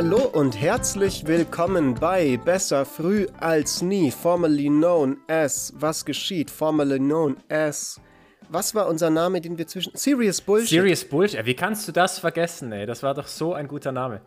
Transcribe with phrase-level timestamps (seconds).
[0.00, 5.72] Hallo und herzlich willkommen bei Besser früh als nie, formerly known as.
[5.76, 6.52] Was geschieht?
[6.52, 8.00] Formerly known as.
[8.48, 9.96] Was war unser Name, den wir zwischen.
[9.96, 10.68] Serious Bullshit.
[10.68, 11.44] Serious Bullshit.
[11.44, 12.86] Wie kannst du das vergessen, ey?
[12.86, 14.20] Das war doch so ein guter Name.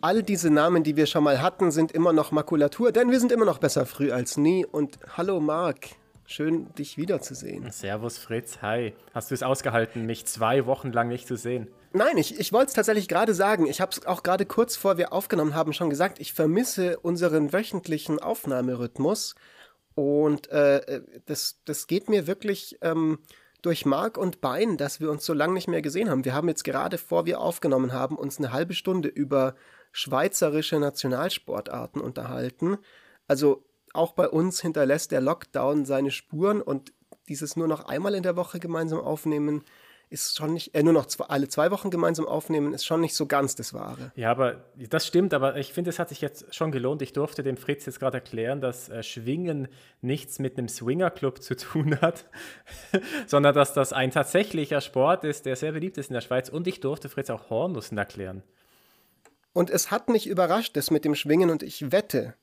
[0.00, 3.32] All diese Namen, die wir schon mal hatten, sind immer noch Makulatur, denn wir sind
[3.32, 4.64] immer noch besser früh als nie.
[4.64, 5.88] Und hallo Marc,
[6.24, 7.70] schön dich wiederzusehen.
[7.70, 8.94] Servus Fritz, hi.
[9.12, 11.68] Hast du es ausgehalten, mich zwei Wochen lang nicht zu sehen?
[11.96, 13.64] Nein, ich, ich wollte es tatsächlich gerade sagen.
[13.66, 16.20] Ich habe es auch gerade kurz vor wir aufgenommen haben schon gesagt.
[16.20, 19.34] Ich vermisse unseren wöchentlichen Aufnahmerhythmus.
[19.94, 23.20] Und äh, das, das geht mir wirklich ähm,
[23.62, 26.26] durch Mark und Bein, dass wir uns so lange nicht mehr gesehen haben.
[26.26, 29.54] Wir haben jetzt gerade vor wir aufgenommen haben, uns eine halbe Stunde über
[29.90, 32.76] schweizerische Nationalsportarten unterhalten.
[33.26, 36.92] Also auch bei uns hinterlässt der Lockdown seine Spuren und
[37.30, 39.64] dieses nur noch einmal in der Woche gemeinsam aufnehmen,
[40.08, 43.14] ist schon nicht, äh, nur noch zwei, alle zwei Wochen gemeinsam aufnehmen, ist schon nicht
[43.14, 44.12] so ganz das Wahre.
[44.14, 47.02] Ja, aber das stimmt, aber ich finde, es hat sich jetzt schon gelohnt.
[47.02, 49.68] Ich durfte dem Fritz jetzt gerade erklären, dass äh, Schwingen
[50.02, 52.26] nichts mit einem Swingerclub zu tun hat,
[53.26, 56.48] sondern dass das ein tatsächlicher Sport ist, der sehr beliebt ist in der Schweiz.
[56.48, 58.42] Und ich durfte Fritz auch Hornussen erklären.
[59.52, 62.34] Und es hat mich überrascht, das mit dem Schwingen, und ich wette,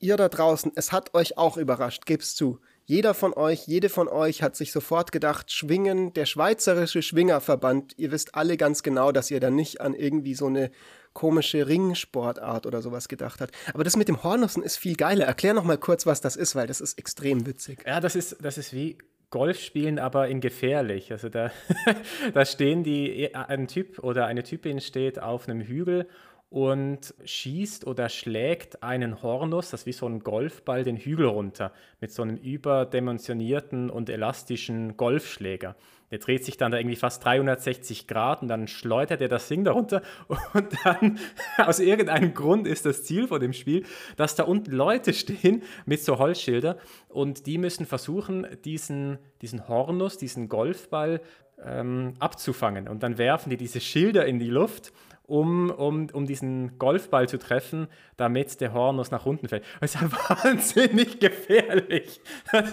[0.00, 2.60] ihr da draußen, es hat euch auch überrascht, gib's zu.
[2.86, 8.12] Jeder von euch, jede von euch hat sich sofort gedacht, Schwingen, der Schweizerische Schwingerverband, ihr
[8.12, 10.70] wisst alle ganz genau, dass ihr da nicht an irgendwie so eine
[11.14, 13.54] komische Ringsportart oder sowas gedacht habt.
[13.72, 15.24] Aber das mit dem Hornussen ist viel geiler.
[15.24, 17.84] Erklär noch mal kurz, was das ist, weil das ist extrem witzig.
[17.86, 18.98] Ja, das ist, das ist wie
[19.30, 21.10] Golf spielen, aber in gefährlich.
[21.10, 21.50] Also da,
[22.34, 26.06] da stehen die, ein Typ oder eine Typin steht auf einem Hügel
[26.54, 31.72] und schießt oder schlägt einen Hornus, das ist wie so ein Golfball, den Hügel runter
[32.00, 35.74] mit so einem überdimensionierten und elastischen Golfschläger.
[36.12, 39.64] Der dreht sich dann da irgendwie fast 360 Grad und dann schleudert er das Ding
[39.64, 40.02] darunter
[40.54, 41.18] und dann
[41.56, 43.84] aus irgendeinem Grund ist das Ziel von dem Spiel,
[44.16, 50.18] dass da unten Leute stehen mit so Holzschilder und die müssen versuchen, diesen, diesen Hornus,
[50.18, 51.20] diesen Golfball
[51.60, 54.92] ähm, abzufangen und dann werfen die diese Schilder in die Luft
[55.26, 59.64] um, um, um diesen Golfball zu treffen, damit der Hornus nach unten fällt.
[59.80, 60.10] Das ist ja
[60.44, 62.20] wahnsinnig gefährlich.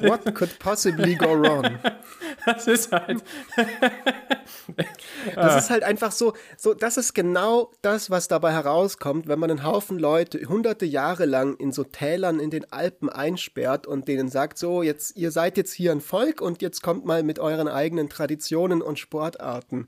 [0.02, 1.80] What could possibly go wrong?
[2.44, 3.24] Das ist halt.
[5.36, 9.52] das ist halt einfach so, so, das ist genau das, was dabei herauskommt, wenn man
[9.52, 14.30] einen Haufen Leute hunderte Jahre lang in so Tälern in den Alpen einsperrt und denen
[14.30, 17.68] sagt, so, jetzt, ihr seid jetzt hier ein Volk und jetzt kommt mal mit euren
[17.68, 19.88] eigenen Traditionen und Sportarten.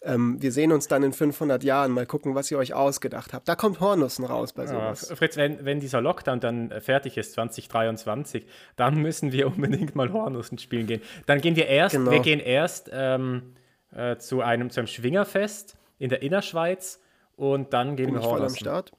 [0.00, 3.48] Ähm, wir sehen uns dann in 500 Jahren, mal gucken, was ihr euch ausgedacht habt.
[3.48, 5.08] Da kommt Hornussen raus bei sowas.
[5.08, 10.12] Ja, Fritz, wenn, wenn dieser Lockdown dann fertig ist, 2023, dann müssen wir unbedingt mal
[10.12, 11.02] Hornussen spielen gehen.
[11.26, 12.12] Dann gehen wir erst, genau.
[12.12, 13.54] wir gehen erst ähm,
[13.92, 17.00] äh, zu, einem, zu einem Schwingerfest in der Innerschweiz
[17.34, 18.58] und dann gehen Bin wir Hornussen.
[18.58, 18.92] voll am Start.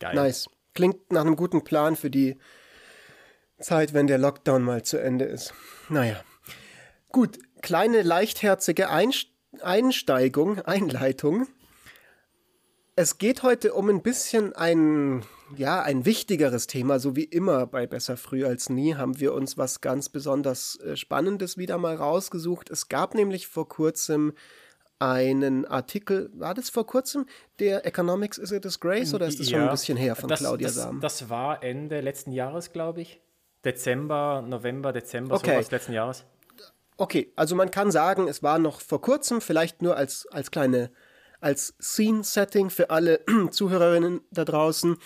[0.00, 0.14] Geil.
[0.14, 0.50] Nice.
[0.74, 2.38] Klingt nach einem guten Plan für die
[3.58, 5.54] Zeit, wenn der Lockdown mal zu Ende ist.
[5.88, 6.16] Naja.
[7.08, 9.29] Gut, kleine leichtherzige Einstellung
[9.62, 11.46] Einsteigung, Einleitung.
[12.96, 15.24] Es geht heute um ein bisschen ein,
[15.56, 19.56] ja, ein wichtigeres Thema, so wie immer bei Besser früh als nie haben wir uns
[19.56, 22.68] was ganz besonders äh, Spannendes wieder mal rausgesucht.
[22.68, 24.34] Es gab nämlich vor kurzem
[24.98, 27.26] einen Artikel, war das vor kurzem,
[27.58, 30.40] der Economics is a Disgrace oder ist das ja, schon ein bisschen her von das,
[30.40, 31.00] Claudia das, Sam?
[31.00, 33.20] Das war Ende letzten Jahres, glaube ich.
[33.64, 35.52] Dezember, November, Dezember, okay.
[35.52, 36.26] sowas letzten Jahres.
[37.00, 40.90] Okay, also man kann sagen, es war noch vor kurzem, vielleicht nur als, als kleine,
[41.40, 44.98] als Scene-Setting für alle Zuhörerinnen da draußen.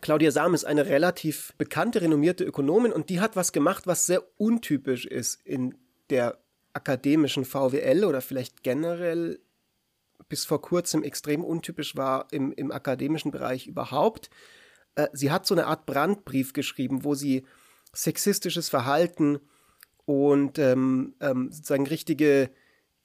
[0.00, 4.22] Claudia Sam ist eine relativ bekannte, renommierte Ökonomin und die hat was gemacht, was sehr
[4.38, 5.74] untypisch ist in
[6.08, 6.38] der
[6.72, 9.38] akademischen VWL oder vielleicht generell
[10.30, 14.30] bis vor kurzem extrem untypisch war im, im akademischen Bereich überhaupt.
[14.94, 17.44] Äh, sie hat so eine Art Brandbrief geschrieben, wo sie
[17.92, 19.40] sexistisches Verhalten
[20.06, 22.50] und ähm, ähm, sozusagen richtige,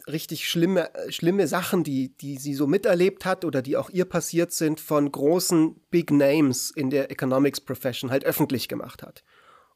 [0.07, 4.53] richtig schlimme, schlimme Sachen, die, die sie so miterlebt hat oder die auch ihr passiert
[4.53, 9.23] sind, von großen Big Names in der Economics Profession halt öffentlich gemacht hat.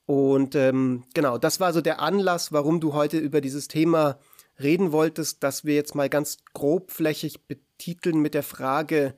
[0.05, 4.19] Und ähm, genau, das war so der Anlass, warum du heute über dieses Thema
[4.59, 9.15] reden wolltest, dass wir jetzt mal ganz grobflächig betiteln mit der Frage,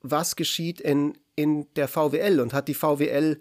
[0.00, 3.40] was geschieht in, in der VWL und hat die VWL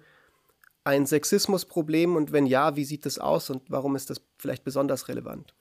[0.86, 5.10] ein Sexismusproblem und wenn ja, wie sieht das aus und warum ist das vielleicht besonders
[5.10, 5.54] relevant?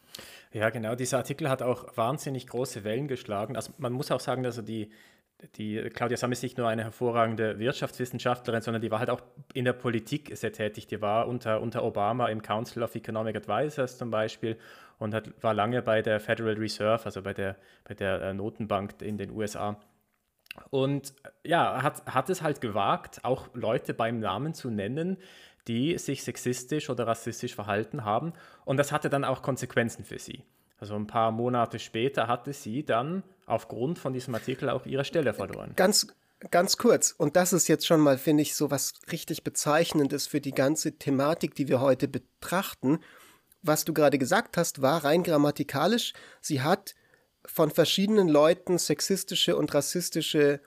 [0.52, 0.94] Ja, genau.
[0.94, 3.56] Dieser Artikel hat auch wahnsinnig große Wellen geschlagen.
[3.56, 4.90] Also man muss auch sagen, dass die,
[5.56, 9.22] die Claudia Sam ist nicht nur eine hervorragende Wirtschaftswissenschaftlerin, sondern die war halt auch
[9.52, 10.86] in der Politik sehr tätig.
[10.86, 14.56] Die war unter, unter Obama im Council of Economic Advisors zum Beispiel
[14.98, 19.02] und hat, war lange bei der Federal Reserve, also bei der, bei der äh, Notenbank
[19.02, 19.80] in den USA
[20.70, 21.14] Und
[21.44, 25.18] ja, hat, hat es halt gewagt, auch Leute beim Namen zu nennen,
[25.68, 28.32] die sich sexistisch oder rassistisch verhalten haben.
[28.64, 30.42] Und das hatte dann auch Konsequenzen für sie.
[30.78, 35.32] Also ein paar Monate später hatte sie dann aufgrund von diesem Artikel auch ihre Stelle
[35.32, 35.72] verloren.
[35.76, 36.14] Ganz,
[36.50, 40.40] ganz kurz, und das ist jetzt schon mal, finde ich, so was richtig Bezeichnendes für
[40.40, 42.98] die ganze Thematik, die wir heute betrachten.
[43.62, 46.12] Was du gerade gesagt hast, war rein grammatikalisch.
[46.42, 46.94] Sie hat
[47.46, 50.60] von verschiedenen Leuten sexistische und rassistische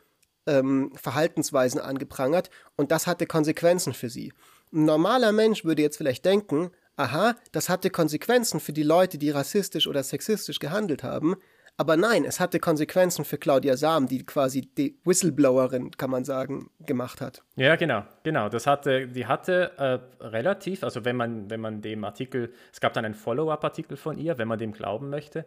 [0.45, 4.33] ähm, Verhaltensweisen angeprangert und das hatte Konsequenzen für sie.
[4.73, 9.29] Ein normaler Mensch würde jetzt vielleicht denken, aha, das hatte Konsequenzen für die Leute, die
[9.29, 11.37] rassistisch oder sexistisch gehandelt haben,
[11.79, 16.71] aber nein, es hatte Konsequenzen für Claudia Sam, die quasi die Whistleblowerin, kann man sagen,
[16.79, 17.43] gemacht hat.
[17.55, 18.49] Ja, genau, genau.
[18.49, 22.93] Das hatte, die hatte äh, relativ, also wenn man, wenn man dem Artikel, es gab
[22.93, 25.45] dann einen Follow-up-Artikel von ihr, wenn man dem glauben möchte,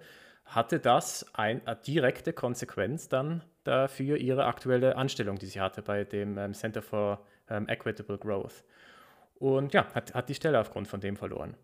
[0.51, 6.05] hatte das ein, eine direkte Konsequenz dann dafür ihre aktuelle Anstellung, die sie hatte bei
[6.05, 8.65] dem ähm, Center for ähm, Equitable Growth.
[9.39, 11.55] Und ja, hat, hat die Stelle aufgrund von dem verloren.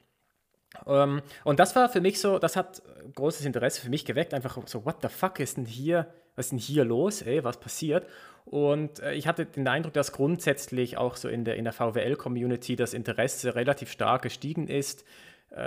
[0.85, 2.83] Um, ähm, und das war für mich so, das hat
[3.15, 6.51] großes Interesse für mich geweckt, einfach so, what the fuck ist denn hier, was ist
[6.53, 8.07] denn hier los, ey, was passiert?
[8.45, 12.77] Und äh, ich hatte den Eindruck, dass grundsätzlich auch so in der, in der VWL-Community
[12.77, 15.05] das Interesse relativ stark gestiegen ist äh,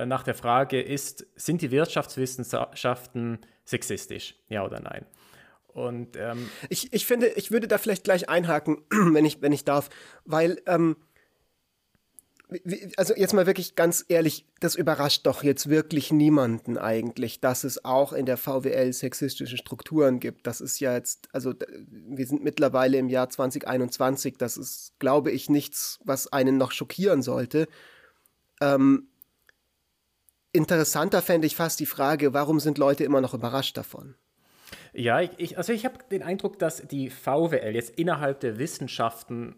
[0.06, 5.06] nach der Frage, ist, sind die Wirtschaftswissenschaften sexistisch, ja oder nein?
[5.68, 9.66] Und ähm, ich, ich finde, ich würde da vielleicht gleich einhaken, wenn ich, wenn ich
[9.66, 9.90] darf,
[10.26, 10.96] weil ähm,
[12.98, 17.86] also jetzt mal wirklich ganz ehrlich, das überrascht doch jetzt wirklich niemanden eigentlich, dass es
[17.86, 20.48] auch in der VWL sexistische Strukturen gibt.
[20.48, 21.54] Das ist ja jetzt, also
[21.88, 27.22] wir sind mittlerweile im Jahr 2021, das ist, glaube ich, nichts, was einen noch schockieren
[27.22, 27.68] sollte.
[28.62, 29.10] Ähm,
[30.52, 34.16] interessanter fände ich fast die Frage, warum sind Leute immer noch überrascht davon?
[34.94, 39.56] Ja, ich, also ich habe den Eindruck, dass die VWL jetzt innerhalb der Wissenschaften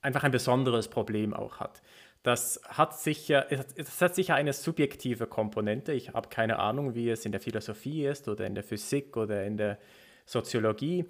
[0.00, 1.82] einfach ein besonderes Problem auch hat.
[2.22, 5.92] Das hat sicher, es hat sicher eine subjektive Komponente.
[5.92, 9.44] Ich habe keine Ahnung, wie es in der Philosophie ist oder in der Physik oder
[9.44, 9.78] in der
[10.24, 11.04] Soziologie.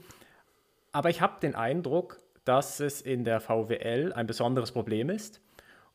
[0.91, 5.41] Aber ich habe den Eindruck, dass es in der VWL ein besonderes Problem ist.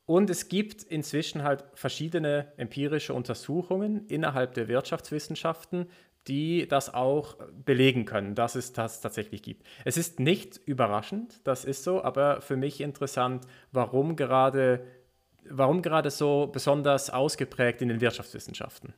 [0.10, 5.86] Und es gibt inzwischen halt verschiedene empirische Untersuchungen innerhalb der Wirtschaftswissenschaften,
[6.28, 9.68] die das auch belegen können, dass es das tatsächlich gibt.
[9.86, 14.84] Es ist nicht überraschend, das ist so, aber für mich interessant, warum gerade
[15.48, 18.96] warum gerade so besonders ausgeprägt in den Wirtschaftswissenschaften?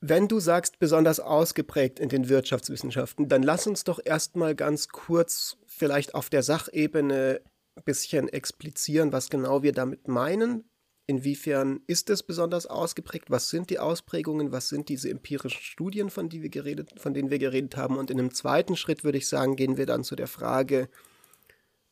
[0.00, 5.58] Wenn du sagst besonders ausgeprägt in den Wirtschaftswissenschaften, dann lass uns doch erstmal ganz kurz
[5.68, 7.40] vielleicht auf der Sachebene
[7.84, 10.64] bisschen explizieren, was genau wir damit meinen.
[11.06, 13.30] Inwiefern ist es besonders ausgeprägt?
[13.30, 14.52] Was sind die Ausprägungen?
[14.52, 17.96] Was sind diese empirischen Studien, von, die wir geredet, von denen wir geredet haben?
[17.96, 20.88] Und in einem zweiten Schritt würde ich sagen, gehen wir dann zu der Frage,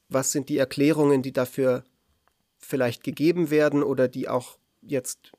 [0.08, 1.84] was sind die Erklärungen, die dafür
[2.58, 5.32] vielleicht gegeben werden oder die auch jetzt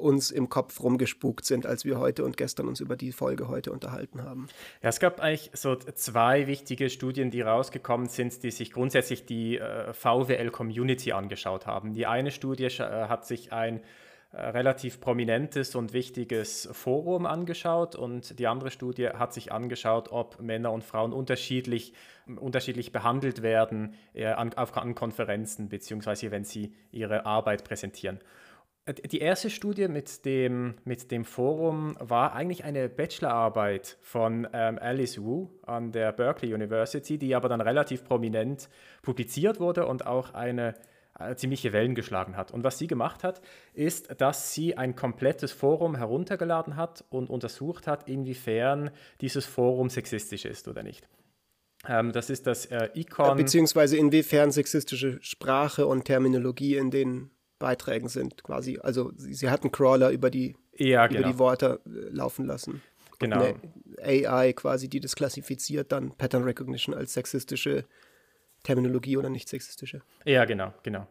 [0.00, 3.72] uns im Kopf rumgespukt sind, als wir heute und gestern uns über die Folge heute
[3.72, 4.48] unterhalten haben.
[4.82, 9.58] Ja, es gab eigentlich so zwei wichtige Studien, die rausgekommen sind, die sich grundsätzlich die
[9.58, 11.92] äh, VWL-Community angeschaut haben.
[11.92, 13.80] Die eine Studie äh, hat sich ein
[14.32, 20.40] äh, relativ prominentes und wichtiges Forum angeschaut und die andere Studie hat sich angeschaut, ob
[20.40, 21.92] Männer und Frauen unterschiedlich,
[22.36, 28.20] unterschiedlich behandelt werden äh, an, auf, an Konferenzen beziehungsweise wenn sie ihre Arbeit präsentieren.
[28.84, 34.78] Äh, die erste Studie mit dem, mit dem Forum war eigentlich eine Bachelorarbeit von ähm,
[34.80, 38.68] Alice Wu an der Berkeley University, die aber dann relativ prominent
[39.02, 40.74] publiziert wurde und auch eine
[41.18, 42.50] äh, ziemliche Wellen geschlagen hat.
[42.50, 43.40] Und was sie gemacht hat,
[43.74, 50.44] ist, dass sie ein komplettes Forum heruntergeladen hat und untersucht hat, inwiefern dieses Forum sexistisch
[50.44, 51.08] ist oder nicht.
[51.86, 53.36] Ähm, das ist das äh, Icon.
[53.36, 57.30] Beziehungsweise inwiefern sexistische Sprache und Terminologie in den
[57.62, 58.78] Beiträgen sind, quasi.
[58.82, 61.20] Also sie, sie hat einen Crawler über die, ja, genau.
[61.20, 62.82] über die Worte äh, laufen lassen.
[63.18, 63.54] Genau.
[64.02, 67.84] AI quasi, die das klassifiziert, dann Pattern Recognition als sexistische
[68.64, 70.02] Terminologie oder nicht sexistische.
[70.24, 71.06] Ja, genau, genau.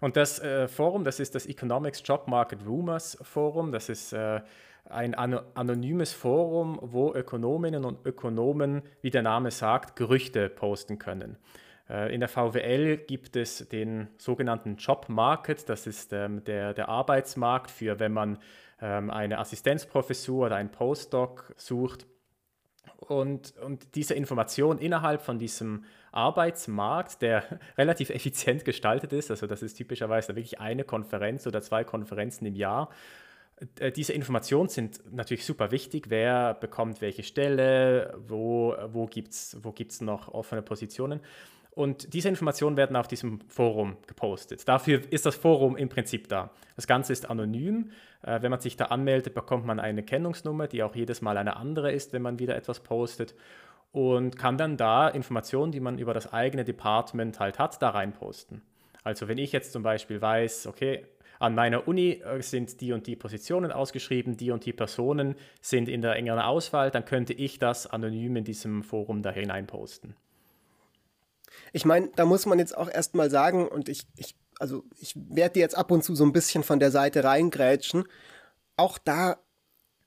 [0.00, 3.70] Und das äh, Forum, das ist das Economics Job Market Rumors Forum.
[3.70, 4.40] Das ist äh,
[4.88, 11.36] ein an anonymes Forum, wo Ökonominnen und Ökonomen, wie der Name sagt, Gerüchte posten können.
[11.88, 15.68] Äh, in der VWL gibt es den sogenannten Job Market.
[15.68, 18.38] Das ist ähm, der, der Arbeitsmarkt für, wenn man
[18.80, 22.06] ähm, eine Assistenzprofessur oder einen Postdoc sucht.
[22.96, 27.44] Und, und diese Information innerhalb von diesem Arbeitsmarkt, der
[27.78, 32.54] relativ effizient gestaltet ist, also das ist typischerweise wirklich eine Konferenz oder zwei Konferenzen im
[32.54, 32.90] Jahr,
[33.78, 36.06] äh, diese Informationen sind natürlich super wichtig.
[36.10, 41.20] Wer bekommt welche Stelle, wo, wo gibt es wo gibt's noch offene Positionen.
[41.78, 44.66] Und diese Informationen werden auf diesem Forum gepostet.
[44.66, 46.50] Dafür ist das Forum im Prinzip da.
[46.74, 47.92] Das Ganze ist anonym.
[48.22, 51.54] Äh, wenn man sich da anmeldet, bekommt man eine Kennungsnummer, die auch jedes Mal eine
[51.54, 53.36] andere ist, wenn man wieder etwas postet.
[53.92, 58.62] Und kann dann da Informationen, die man über das eigene Department halt hat, da reinposten.
[59.04, 61.06] Also wenn ich jetzt zum Beispiel weiß, okay,
[61.38, 65.88] an meiner Uni äh, sind die und die Positionen ausgeschrieben, die und die Personen sind
[65.88, 70.16] in der engeren Auswahl, dann könnte ich das anonym in diesem Forum da hineinposten.
[71.72, 75.54] Ich meine, da muss man jetzt auch erstmal sagen, und ich, ich also ich werde
[75.54, 78.04] dir jetzt ab und zu so ein bisschen von der Seite reingrätschen.
[78.76, 79.38] Auch da,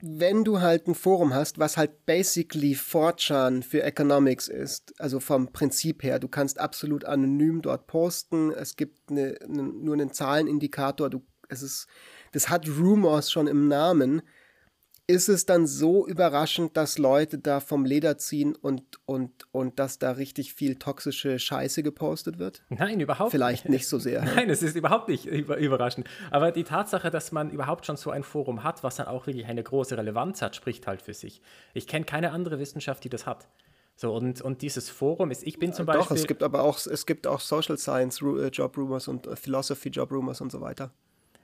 [0.00, 5.52] wenn du halt ein Forum hast, was halt basically 4chan für Economics ist, also vom
[5.52, 11.08] Prinzip her, du kannst absolut anonym dort posten, es gibt eine, eine, nur einen Zahlenindikator,
[11.08, 11.86] du, es ist,
[12.32, 14.22] das hat Rumors schon im Namen
[15.12, 19.98] ist es dann so überraschend, dass Leute da vom Leder ziehen und, und, und dass
[19.98, 22.62] da richtig viel toxische Scheiße gepostet wird?
[22.70, 24.22] Nein, überhaupt Vielleicht nicht so sehr.
[24.36, 26.08] Nein, es ist überhaupt nicht über, überraschend.
[26.30, 29.44] Aber die Tatsache, dass man überhaupt schon so ein Forum hat, was dann auch wirklich
[29.44, 31.42] eine große Relevanz hat, spricht halt für sich.
[31.74, 33.48] Ich kenne keine andere Wissenschaft, die das hat.
[33.96, 36.04] So, und, und dieses Forum ist, ich bin zum Beispiel.
[36.04, 39.36] Doch, es gibt aber auch, es gibt auch Social Science äh, Job Rumors und äh,
[39.36, 40.90] Philosophy Job Rumors und so weiter.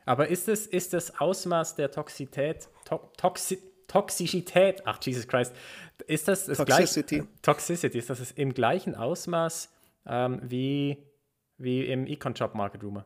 [0.08, 5.52] Aber ist es ist das Ausmaß der Toxität, to Toxi Toxizität, ach Jesus Christ,
[6.06, 7.16] ist das, das Toxicity.
[7.18, 9.70] Gleich, Toxicity, ist das im gleichen Ausmaß
[10.06, 10.98] ähm, wie,
[11.58, 13.04] wie im Econ Job Market Rumor?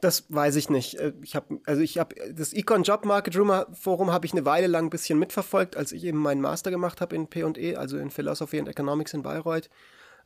[0.00, 0.94] Das weiß ich nicht.
[0.94, 4.46] Äh, ich habe also ich habe das Econ Job Market Rumor Forum habe ich eine
[4.46, 7.98] Weile lang ein bisschen mitverfolgt, als ich eben meinen Master gemacht habe in P&E, also
[7.98, 9.68] in Philosophy and Economics in Bayreuth.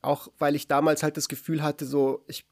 [0.01, 2.45] Auch weil ich damals halt das Gefühl hatte, so ich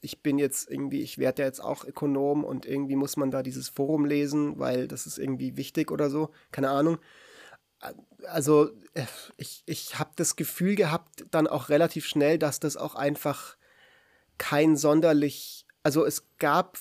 [0.00, 3.42] ich bin jetzt irgendwie, ich werde ja jetzt auch Ökonom und irgendwie muss man da
[3.42, 6.98] dieses Forum lesen, weil das ist irgendwie wichtig oder so, keine Ahnung.
[8.26, 9.04] Also äh,
[9.36, 13.56] ich, ich habe das Gefühl gehabt, dann auch relativ schnell, dass das auch einfach
[14.38, 16.78] kein sonderlich, also es gab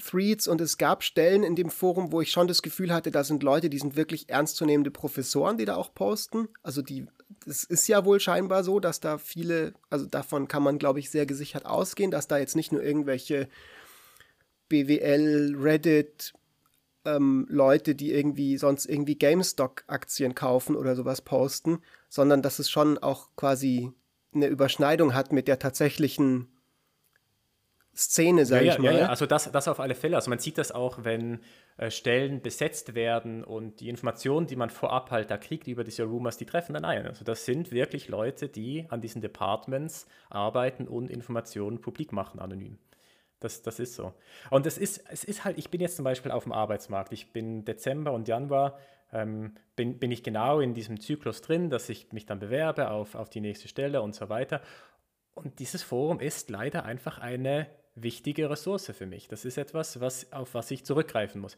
[0.00, 3.24] Threads und es gab Stellen in dem Forum, wo ich schon das Gefühl hatte, da
[3.24, 6.48] sind Leute, die sind wirklich ernstzunehmende Professoren, die da auch posten.
[6.62, 7.06] Also die,
[7.46, 11.10] es ist ja wohl scheinbar so, dass da viele, also davon kann man, glaube ich,
[11.10, 13.48] sehr gesichert ausgehen, dass da jetzt nicht nur irgendwelche
[14.68, 16.32] BWL, Reddit,
[17.04, 22.98] ähm, Leute, die irgendwie sonst irgendwie GameStop-Aktien kaufen oder sowas posten, sondern dass es schon
[22.98, 23.92] auch quasi
[24.34, 26.48] eine Überschneidung hat mit der tatsächlichen
[27.94, 28.92] Szene, sage ja, ich mal.
[28.92, 30.16] Ja, ja, also das, das auf alle Fälle.
[30.16, 31.40] Also man sieht das auch, wenn
[31.76, 36.04] äh, Stellen besetzt werden und die Informationen, die man vorab halt da kriegt über diese
[36.04, 37.06] Rumors, die treffen dann ein.
[37.06, 42.78] Also das sind wirklich Leute, die an diesen Departments arbeiten und Informationen publik machen, anonym.
[43.40, 44.14] Das, das ist so.
[44.50, 47.12] Und es ist, es ist halt, ich bin jetzt zum Beispiel auf dem Arbeitsmarkt.
[47.12, 48.78] Ich bin Dezember und Januar,
[49.12, 53.16] ähm, bin, bin ich genau in diesem Zyklus drin, dass ich mich dann bewerbe auf,
[53.16, 54.62] auf die nächste Stelle und so weiter.
[55.34, 59.28] Und dieses Forum ist leider einfach eine wichtige Ressource für mich.
[59.28, 61.56] Das ist etwas, was, auf was ich zurückgreifen muss.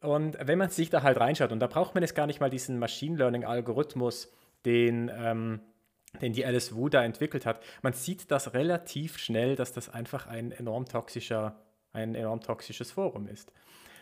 [0.00, 2.50] Und wenn man sich da halt reinschaut, und da braucht man jetzt gar nicht mal
[2.50, 4.32] diesen Machine Learning-Algorithmus,
[4.64, 5.60] den, ähm,
[6.20, 10.26] den die Alice Wu da entwickelt hat, man sieht das relativ schnell, dass das einfach
[10.26, 11.60] ein enorm toxischer,
[11.92, 13.52] ein enorm toxisches Forum ist.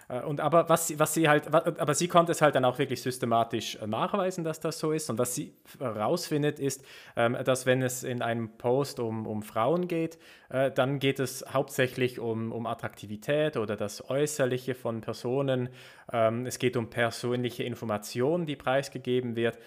[0.08, 3.02] Äh, und aber was, was sie halt, aber sie konnte es halt dann auch wirklich
[3.02, 5.11] systematisch äh, nachweisen, dass das so ist.
[5.11, 6.84] Und was sie herausfindet, ist,
[7.16, 10.18] ähm, dass wenn es in einem Post um, um Frauen geht,
[10.49, 15.68] äh, dann geht es hauptsächlich um, um Attraktivität oder das Äußerliche von Personen.
[16.12, 19.58] Ähm, es geht um persönliche Informationen, die preisgegeben wird.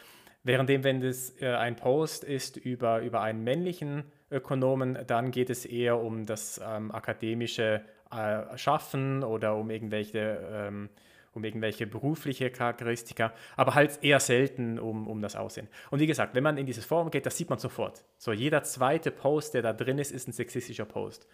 [0.44, 6.00] Währenddem, wenn es ein Post ist über, über einen männlichen Ökonomen, dann geht es eher
[6.00, 10.90] um das ähm, akademische äh, schaffen oder um irgendwelche, ähm,
[11.34, 15.68] um irgendwelche berufliche Charakteristika, aber halt eher selten um, um das Aussehen.
[15.92, 18.04] Und wie gesagt, wenn man in dieses Forum geht, das sieht man sofort.
[18.18, 21.28] So, jeder zweite Post, der da drin ist, ist ein sexistischer Post.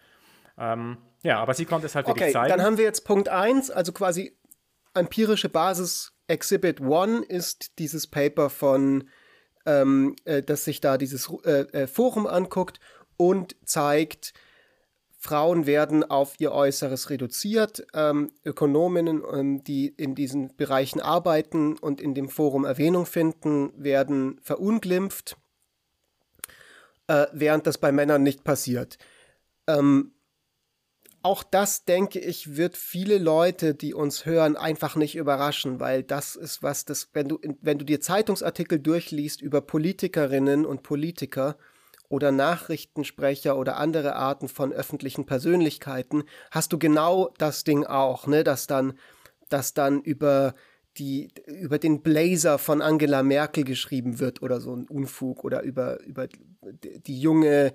[0.57, 2.49] Ähm, ja, aber sie konnte es halt okay, wirklich zeigen.
[2.49, 4.37] Dann haben wir jetzt Punkt 1, also quasi
[4.93, 6.13] empirische Basis.
[6.27, 9.09] Exhibit 1 ist dieses Paper von,
[9.65, 12.79] ähm, äh, das sich da dieses äh, äh, Forum anguckt
[13.17, 14.33] und zeigt,
[15.23, 17.87] Frauen werden auf ihr Äußeres reduziert.
[17.93, 24.37] Ähm, Ökonominnen, ähm, die in diesen Bereichen arbeiten und in dem Forum Erwähnung finden, werden
[24.43, 25.37] verunglimpft,
[27.07, 28.97] äh, während das bei Männern nicht passiert.
[29.65, 30.11] Ähm,
[31.21, 36.35] auch das, denke ich, wird viele Leute, die uns hören, einfach nicht überraschen, weil das
[36.35, 41.55] ist was, das, wenn du, wenn du dir Zeitungsartikel durchliest über Politikerinnen und Politiker,
[42.13, 48.43] oder Nachrichtensprecher oder andere Arten von öffentlichen Persönlichkeiten, hast du genau das Ding auch, ne,
[48.43, 48.93] dass dann
[49.49, 50.53] dass dann über
[50.97, 55.99] die über den Blazer von Angela Merkel geschrieben wird oder so ein Unfug oder über,
[56.03, 56.27] über
[57.07, 57.73] die junge,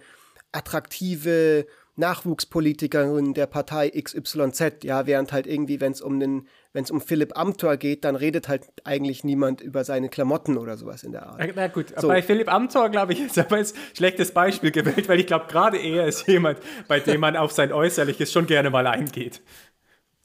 [0.52, 1.66] attraktive
[1.96, 7.00] Nachwuchspolitikerin der Partei XYZ, ja, während halt irgendwie, wenn es um den, wenn es um
[7.00, 11.26] Philipp Amthor geht, dann redet halt eigentlich niemand über seine Klamotten oder sowas in der
[11.26, 11.40] Art.
[11.54, 12.08] Na gut, so.
[12.08, 15.78] bei Philipp Amthor, glaube ich, ist aber ein schlechtes Beispiel gewählt, weil ich glaube, gerade
[15.78, 19.42] er ist jemand, bei dem man auf sein Äußerliches schon gerne mal eingeht.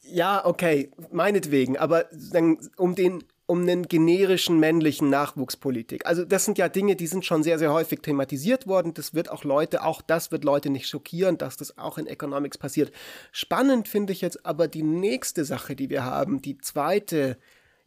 [0.01, 6.05] Ja, okay, meinetwegen, aber dann, um den um einen generischen männlichen Nachwuchspolitik.
[6.05, 8.93] Also das sind ja Dinge, die sind schon sehr, sehr häufig thematisiert worden.
[8.93, 12.57] Das wird auch Leute, auch das wird Leute nicht schockieren, dass das auch in Economics
[12.57, 12.93] passiert.
[13.31, 17.37] Spannend finde ich jetzt aber die nächste Sache, die wir haben, die zweite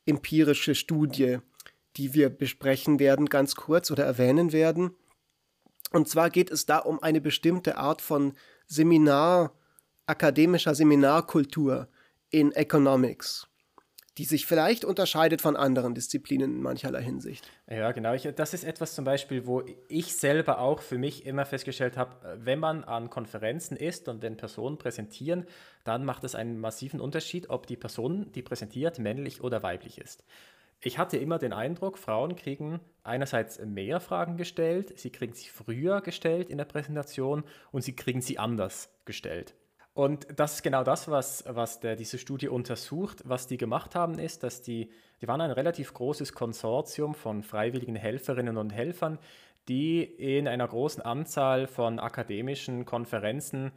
[0.05, 1.39] empirische Studie,
[1.97, 4.91] die wir besprechen werden, ganz kurz oder erwähnen werden.
[5.91, 8.35] Und zwar geht es da um eine bestimmte Art von
[8.67, 9.53] Seminar,
[10.05, 11.89] akademischer Seminarkultur
[12.29, 13.49] in Economics
[14.19, 17.51] die sich vielleicht unterscheidet von anderen Disziplinen in mancherlei Hinsicht.
[17.69, 18.15] Ja, genau.
[18.15, 22.39] Ich, das ist etwas zum Beispiel, wo ich selber auch für mich immer festgestellt habe,
[22.43, 25.45] wenn man an Konferenzen ist und wenn Personen präsentieren,
[25.85, 30.25] dann macht es einen massiven Unterschied, ob die Person, die präsentiert, männlich oder weiblich ist.
[30.81, 36.01] Ich hatte immer den Eindruck, Frauen kriegen einerseits mehr Fragen gestellt, sie kriegen sie früher
[36.01, 39.55] gestellt in der Präsentation und sie kriegen sie anders gestellt.
[39.97, 43.23] Und das ist genau das, was, was der, diese Studie untersucht.
[43.25, 44.91] Was die gemacht haben, ist, dass die,
[45.23, 49.19] die waren ein relativ großes Konsortium von freiwilligen Helferinnen und Helfern,
[49.69, 53.73] die in einer großen Anzahl von akademischen Konferenzen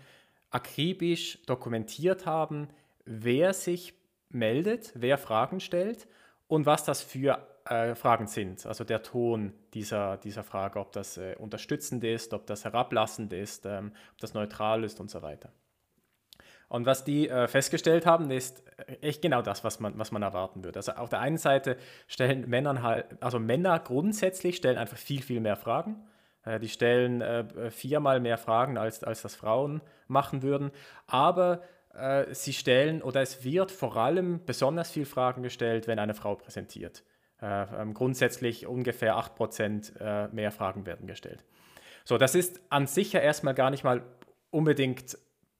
[0.49, 2.67] akribisch dokumentiert haben,
[3.05, 3.93] wer sich
[4.27, 6.05] meldet, wer Fragen stellt
[6.49, 8.65] und was das für äh, Fragen sind.
[8.65, 13.65] Also der Ton dieser, dieser Frage, ob das äh, unterstützend ist, ob das herablassend ist,
[13.65, 15.53] ähm, ob das neutral ist und so weiter.
[16.69, 20.21] Und was die äh, festgestellt haben, ist äh, echt genau das, was man, was man
[20.21, 20.77] erwarten würde.
[20.77, 25.39] Also auf der einen Seite stellen Männer halt, also Männer grundsätzlich stellen einfach viel, viel
[25.39, 25.95] mehr Fragen.
[26.45, 30.69] Äh, die stellen äh, viermal mehr Fragen, als, als das Frauen machen würden.
[31.07, 31.63] Aber
[31.95, 36.35] äh, sie stellen oder es wird vor allem besonders viel Fragen gestellt, wenn eine Frau
[36.35, 37.03] präsentiert.
[37.41, 41.43] Äh, ähm, grundsätzlich ungefähr 8% mehr Fragen werden gestellt.
[42.05, 44.03] So, das ist an sich ja erstmal gar nicht mal
[44.51, 45.17] unbedingt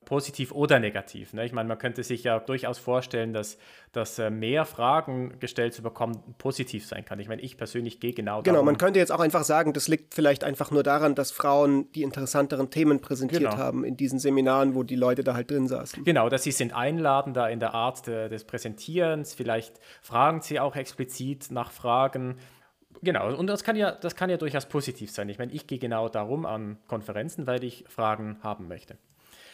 [0.10, 1.34] positiv oder negativ.
[1.34, 1.46] Ne?
[1.46, 3.60] Ich meine, man könnte sich ja durchaus vorstellen, dass,
[3.92, 7.20] dass äh, mehr Fragen gestellt zu bekommen positiv sein kann.
[7.20, 8.66] Ich meine, ich persönlich gehe genau Genau, darum.
[8.66, 12.02] man könnte jetzt auch einfach sagen, das liegt vielleicht einfach nur daran, dass Frauen die
[12.02, 13.58] interessanteren Themen präsentiert genau.
[13.58, 16.04] haben in diesen Seminaren, wo die Leute da halt drin saßen.
[16.04, 19.36] Genau, dass sie sind einladender in der Art de, des Präsentierens.
[19.36, 22.38] Vielleicht fragen sie auch explizit nach Fragen.
[23.04, 25.30] Genau, und das kann ja, das kann ja durchaus positiv sein.
[25.30, 28.98] Ich meine, ich gehe genau darum an Konferenzen, weil ich Fragen haben möchte.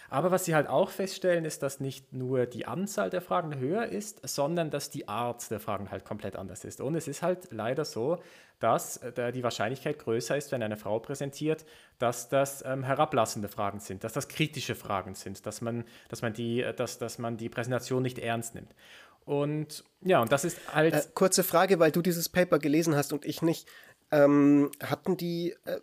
[0.09, 3.85] Aber was sie halt auch feststellen, ist, dass nicht nur die Anzahl der Fragen höher
[3.85, 6.81] ist, sondern dass die Art der Fragen halt komplett anders ist.
[6.81, 8.19] Und es ist halt leider so,
[8.59, 11.65] dass äh, die Wahrscheinlichkeit größer ist, wenn eine Frau präsentiert,
[11.99, 16.33] dass das ähm, herablassende Fragen sind, dass das kritische Fragen sind, dass man, dass man,
[16.33, 18.73] die, äh, dass, dass man die Präsentation nicht ernst nimmt.
[19.25, 20.93] Und ja, und das ist halt.
[20.93, 23.67] Äh, kurze Frage, weil du dieses Paper gelesen hast und ich nicht.
[24.15, 25.79] Ähm, hatten die, äh,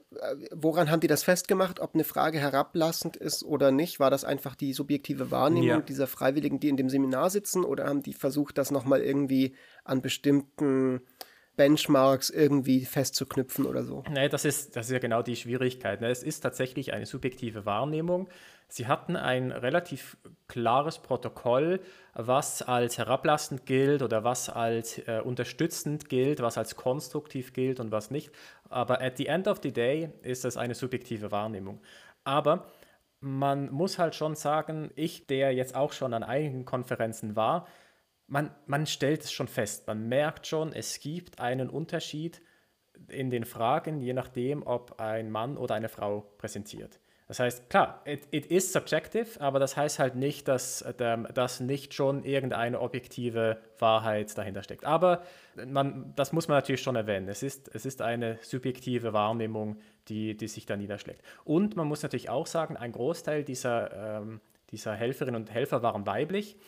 [0.52, 4.00] woran haben die das festgemacht, ob eine Frage herablassend ist oder nicht?
[4.00, 5.80] War das einfach die subjektive Wahrnehmung ja.
[5.80, 10.00] dieser Freiwilligen, die in dem Seminar sitzen, oder haben die versucht, das nochmal irgendwie an
[10.00, 11.02] bestimmten
[11.56, 14.02] Benchmarks irgendwie festzuknüpfen oder so?
[14.10, 16.00] Nee, das ist, das ist ja genau die Schwierigkeit.
[16.00, 16.08] Ne?
[16.08, 18.30] Es ist tatsächlich eine subjektive Wahrnehmung.
[18.72, 20.16] Sie hatten ein relativ
[20.48, 21.80] klares Protokoll,
[22.14, 27.92] was als herablassend gilt oder was als äh, unterstützend gilt, was als konstruktiv gilt und
[27.92, 28.30] was nicht.
[28.70, 31.82] Aber at the end of the day ist das eine subjektive Wahrnehmung.
[32.24, 32.66] Aber
[33.20, 37.68] man muss halt schon sagen, ich, der jetzt auch schon an einigen Konferenzen war,
[38.26, 42.40] man, man stellt es schon fest, man merkt schon, es gibt einen Unterschied
[43.08, 47.00] in den Fragen, je nachdem, ob ein Mann oder eine Frau präsentiert.
[47.32, 51.60] Das heißt, klar, it, it is subjective, aber das heißt halt nicht, dass, ähm, dass
[51.60, 54.84] nicht schon irgendeine objektive Wahrheit dahinter steckt.
[54.84, 55.22] Aber
[55.66, 57.28] man, das muss man natürlich schon erwähnen.
[57.28, 61.22] Es ist, es ist eine subjektive Wahrnehmung, die, die sich da niederschlägt.
[61.44, 66.06] Und man muss natürlich auch sagen, ein Großteil dieser, ähm, dieser Helferinnen und Helfer waren
[66.06, 66.58] weiblich.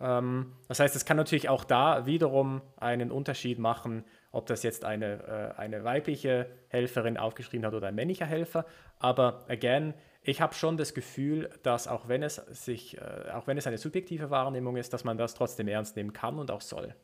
[0.00, 4.84] Ähm, das heißt, es kann natürlich auch da wiederum einen Unterschied machen, ob das jetzt
[4.84, 8.66] eine, äh, eine weibliche Helferin aufgeschrieben hat oder ein männlicher Helfer.
[8.98, 13.56] Aber again, ich habe schon das Gefühl, dass auch wenn es sich, äh, auch wenn
[13.56, 16.94] es eine subjektive Wahrnehmung ist, dass man das trotzdem ernst nehmen kann und auch soll.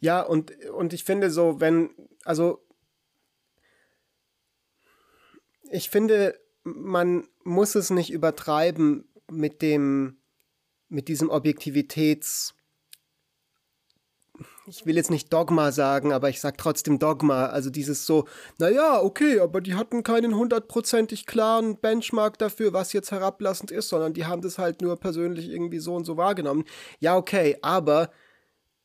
[0.00, 1.90] Ja, und, und ich finde so, wenn,
[2.24, 2.64] also
[5.70, 10.18] ich finde, man muss es nicht übertreiben mit dem,
[10.88, 12.54] mit diesem Objektivitäts-
[14.70, 17.46] ich will jetzt nicht Dogma sagen, aber ich sag trotzdem Dogma.
[17.46, 18.26] Also dieses so,
[18.58, 24.14] naja, okay, aber die hatten keinen hundertprozentig klaren Benchmark dafür, was jetzt herablassend ist, sondern
[24.14, 26.64] die haben das halt nur persönlich irgendwie so und so wahrgenommen.
[27.00, 28.10] Ja, okay, aber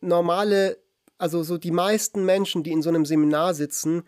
[0.01, 0.77] normale,
[1.19, 4.03] also so die meisten Menschen, die in so einem Seminar sitzen,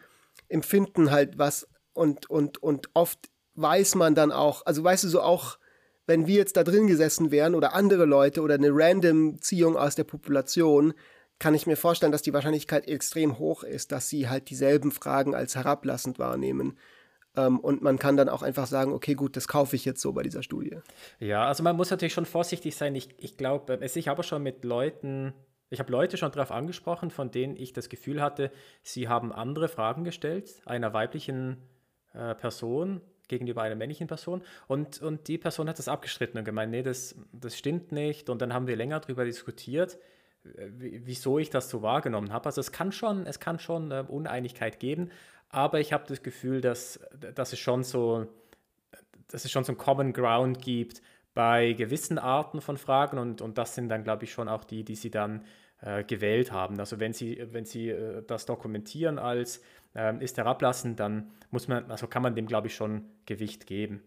[0.49, 5.21] empfinden halt was und, und, und oft weiß man dann auch, also weißt du so
[5.21, 5.57] auch,
[6.07, 9.95] wenn wir jetzt da drin gesessen wären oder andere Leute oder eine random Ziehung aus
[9.95, 10.93] der Population,
[11.39, 15.35] kann ich mir vorstellen, dass die Wahrscheinlichkeit extrem hoch ist, dass sie halt dieselben Fragen
[15.35, 16.77] als herablassend wahrnehmen.
[17.35, 20.13] Ähm, und man kann dann auch einfach sagen, okay, gut, das kaufe ich jetzt so
[20.13, 20.77] bei dieser Studie.
[21.19, 22.95] Ja, also man muss natürlich schon vorsichtig sein.
[22.95, 25.33] Ich, ich glaube, ich habe schon mit Leuten,
[25.69, 29.67] ich habe Leute schon darauf angesprochen, von denen ich das Gefühl hatte, sie haben andere
[29.67, 31.57] Fragen gestellt, einer weiblichen
[32.13, 34.41] äh, Person gegenüber einer männlichen Person.
[34.67, 38.29] Und, und die Person hat das abgestritten und gemeint, nee, das, das stimmt nicht.
[38.29, 39.99] Und dann haben wir länger darüber diskutiert
[40.55, 42.45] wieso ich das so wahrgenommen habe.
[42.45, 45.11] Also es kann schon, es kann schon äh, Uneinigkeit geben,
[45.49, 46.99] aber ich habe das Gefühl, dass,
[47.35, 48.27] dass es schon so,
[49.27, 51.01] dass es schon so einen Common Ground gibt
[51.33, 54.83] bei gewissen Arten von Fragen und, und das sind dann, glaube ich, schon auch die,
[54.83, 55.45] die sie dann
[55.81, 56.79] äh, gewählt haben.
[56.79, 59.61] Also wenn sie, wenn sie äh, das dokumentieren als
[59.95, 64.01] äh, ist herablassen, dann muss man, also kann man dem, glaube ich, schon Gewicht geben.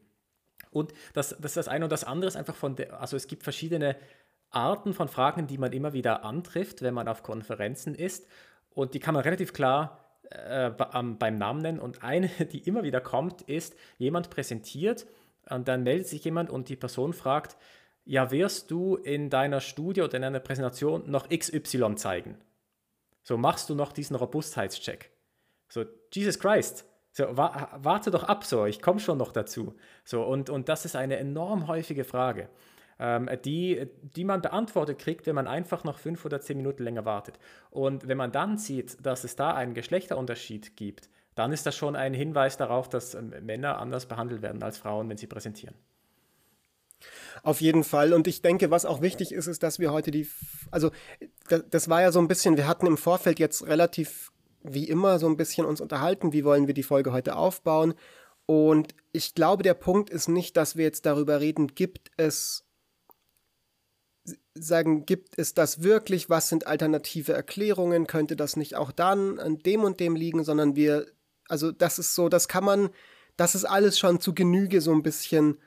[0.72, 3.26] Und das, das ist das eine und das andere ist einfach von der, also es
[3.26, 3.96] gibt verschiedene
[4.50, 8.26] Arten von Fragen, die man immer wieder antrifft, wenn man auf Konferenzen ist.
[8.70, 9.98] Und die kann man relativ klar
[10.30, 11.80] äh, beim Namen nennen.
[11.80, 15.06] Und eine, die immer wieder kommt, ist, jemand präsentiert
[15.48, 17.56] und dann meldet sich jemand und die Person fragt,
[18.04, 22.38] ja, wirst du in deiner Studie oder in einer Präsentation noch XY zeigen?
[23.22, 25.10] So, machst du noch diesen Robustheitscheck?
[25.68, 29.76] So, Jesus Christ, so, wa warte doch ab, so, ich komme schon noch dazu.
[30.04, 32.48] So, und, und das ist eine enorm häufige Frage
[33.44, 37.38] die, die man beantwortet kriegt, wenn man einfach noch fünf oder zehn Minuten länger wartet.
[37.70, 41.96] Und wenn man dann sieht, dass es da einen Geschlechterunterschied gibt, dann ist das schon
[41.96, 45.74] ein Hinweis darauf, dass ähm, Männer anders behandelt werden als Frauen, wenn sie präsentieren.
[47.42, 48.12] Auf jeden Fall.
[48.12, 50.28] Und ich denke, was auch wichtig ist, ist, dass wir heute die,
[50.70, 50.90] also
[51.70, 54.32] das war ja so ein bisschen, wir hatten im Vorfeld jetzt relativ
[54.62, 57.94] wie immer so ein bisschen uns unterhalten, wie wollen wir die Folge heute aufbauen.
[58.44, 62.66] Und ich glaube, der Punkt ist nicht, dass wir jetzt darüber reden, gibt es
[64.54, 66.30] sagen, gibt es das wirklich?
[66.30, 68.06] Was sind alternative Erklärungen?
[68.06, 70.44] Könnte das nicht auch dann an dem und dem liegen?
[70.44, 71.06] Sondern wir,
[71.48, 72.90] also das ist so, das kann man,
[73.36, 75.58] das ist alles schon zu Genüge so ein bisschen,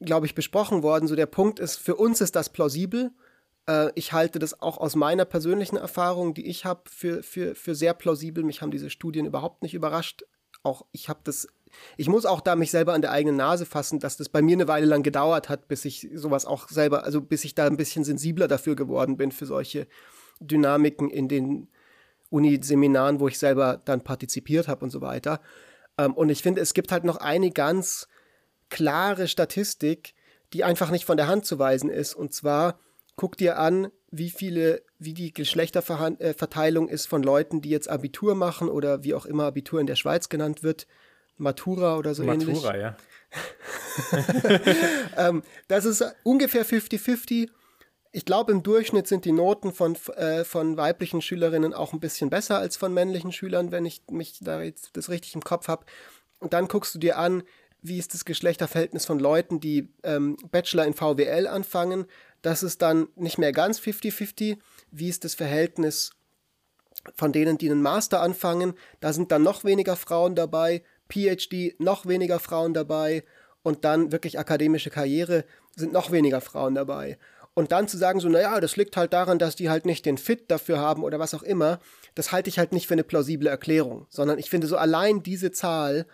[0.00, 1.08] glaube ich, besprochen worden.
[1.08, 3.10] So der Punkt ist, für uns ist das plausibel.
[3.68, 7.74] Äh, ich halte das auch aus meiner persönlichen Erfahrung, die ich habe, für, für, für
[7.74, 8.42] sehr plausibel.
[8.42, 10.24] Mich haben diese Studien überhaupt nicht überrascht.
[10.62, 11.48] Auch ich habe das
[11.96, 14.54] ich muss auch da mich selber an der eigenen Nase fassen, dass das bei mir
[14.54, 17.76] eine Weile lang gedauert hat, bis ich sowas auch selber, also bis ich da ein
[17.76, 19.86] bisschen sensibler dafür geworden bin, für solche
[20.40, 21.68] Dynamiken in den
[22.30, 25.40] Uni-Seminaren, wo ich selber dann partizipiert habe und so weiter.
[25.96, 28.08] Ähm, und ich finde, es gibt halt noch eine ganz
[28.70, 30.14] klare Statistik,
[30.52, 32.14] die einfach nicht von der Hand zu weisen ist.
[32.14, 32.78] Und zwar,
[33.16, 38.68] guck dir an, wie viele, wie die Geschlechterverteilung ist von Leuten, die jetzt Abitur machen
[38.68, 40.86] oder wie auch immer Abitur in der Schweiz genannt wird,
[41.38, 42.62] Matura oder so Matura, ähnlich.
[42.62, 42.96] Matura, ja.
[45.28, 47.48] ähm, das ist ungefähr 50-50.
[48.10, 52.30] Ich glaube, im Durchschnitt sind die Noten von, äh, von weiblichen Schülerinnen auch ein bisschen
[52.30, 55.84] besser als von männlichen Schülern, wenn ich mich da jetzt das richtig im Kopf habe.
[56.40, 57.42] Und dann guckst du dir an,
[57.80, 62.06] wie ist das Geschlechterverhältnis von Leuten, die ähm, Bachelor in VWL anfangen.
[62.42, 64.58] Das ist dann nicht mehr ganz 50-50.
[64.90, 66.12] Wie ist das Verhältnis
[67.14, 68.74] von denen, die einen Master anfangen?
[69.00, 70.82] Da sind dann noch weniger Frauen dabei.
[71.08, 73.24] PhD noch weniger Frauen dabei
[73.62, 75.44] und dann wirklich akademische Karriere
[75.76, 77.18] sind noch weniger Frauen dabei.
[77.54, 80.16] Und dann zu sagen, so, naja, das liegt halt daran, dass die halt nicht den
[80.16, 81.80] Fit dafür haben oder was auch immer,
[82.14, 85.50] das halte ich halt nicht für eine plausible Erklärung, sondern ich finde so allein diese
[85.50, 86.06] Zahl,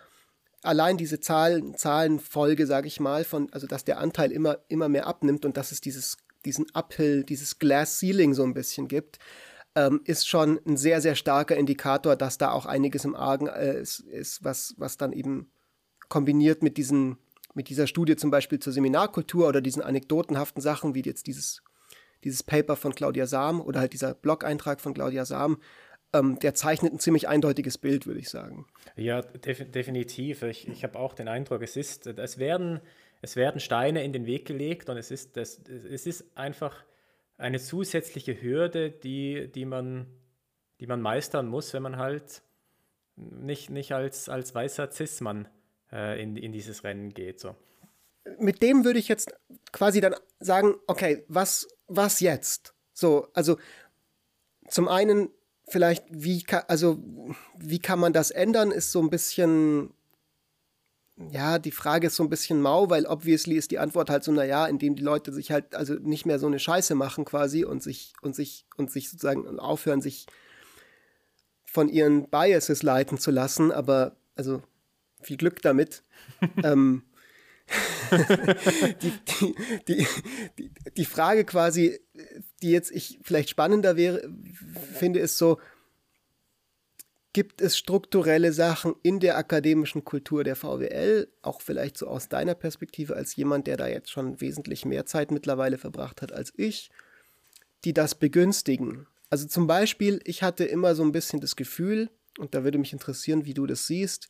[0.63, 5.05] allein diese Zahlen, Zahlenfolge, sage ich mal, von, also dass der Anteil immer, immer mehr
[5.05, 9.19] abnimmt und dass es dieses, diesen Uphill, dieses Glass Ceiling so ein bisschen gibt,
[9.75, 13.79] ähm, ist schon ein sehr, sehr starker Indikator, dass da auch einiges im Argen äh,
[13.79, 15.51] ist, ist, was, was dann eben
[16.07, 17.17] kombiniert mit diesen,
[17.53, 21.61] mit dieser Studie zum Beispiel zur Seminarkultur oder diesen anekdotenhaften Sachen, wie jetzt dieses,
[22.23, 25.57] dieses Paper von Claudia Sam oder halt dieser Blog-Eintrag von Claudia Sam,
[26.13, 28.65] ähm, der zeichnet ein ziemlich eindeutiges Bild, würde ich sagen.
[28.95, 30.43] Ja, def definitiv.
[30.43, 32.79] Ich, ich habe auch den Eindruck, es ist, es werden,
[33.21, 36.83] es werden Steine in den Weg gelegt und es ist, das, es ist einfach
[37.37, 40.07] eine zusätzliche Hürde, die, die, man,
[40.79, 42.41] die man meistern muss, wenn man halt
[43.15, 45.47] nicht, nicht als, als weißer Cis-Mann
[45.91, 47.39] äh, in, in dieses Rennen geht.
[47.39, 47.55] So.
[48.39, 49.33] Mit dem würde ich jetzt
[49.71, 52.73] quasi dann sagen, okay, was, was jetzt?
[52.93, 53.57] So, also
[54.67, 55.29] zum einen
[55.67, 57.03] vielleicht, wie also
[57.57, 59.93] wie kann man das ändern, ist so ein bisschen,
[61.17, 64.31] ja, die Frage ist so ein bisschen mau, weil obviously ist die Antwort halt so,
[64.33, 67.81] naja, indem die Leute sich halt also nicht mehr so eine Scheiße machen quasi und
[67.81, 70.27] sich und sich und sich sozusagen aufhören, sich
[71.63, 74.61] von ihren Biases leiten zu lassen, aber also
[75.21, 76.03] viel Glück damit.
[76.63, 77.03] ähm,
[79.01, 79.11] die,
[79.87, 80.07] die,
[80.57, 81.99] die, die, Frage quasi,
[82.61, 84.29] die jetzt ich vielleicht spannender wäre,
[84.93, 85.59] finde, ist so,
[87.35, 92.55] gibt es strukturelle Sachen in der akademischen Kultur der VWL, auch vielleicht so aus deiner
[92.55, 96.91] Perspektive als jemand, der da jetzt schon wesentlich mehr Zeit mittlerweile verbracht hat als ich,
[97.83, 99.05] die das begünstigen?
[99.29, 102.93] Also zum Beispiel, ich hatte immer so ein bisschen das Gefühl, und da würde mich
[102.93, 104.29] interessieren, wie du das siehst,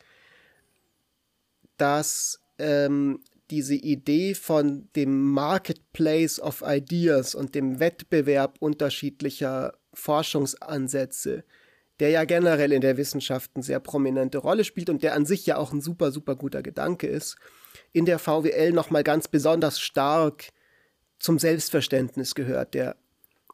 [1.78, 3.20] dass ähm,
[3.52, 11.44] diese Idee von dem Marketplace of Ideas und dem Wettbewerb unterschiedlicher Forschungsansätze,
[12.00, 15.46] der ja generell in der Wissenschaft eine sehr prominente Rolle spielt und der an sich
[15.46, 17.38] ja auch ein super, super guter Gedanke ist,
[17.94, 20.50] in der VWL nochmal ganz besonders stark
[21.20, 22.98] zum Selbstverständnis gehört der,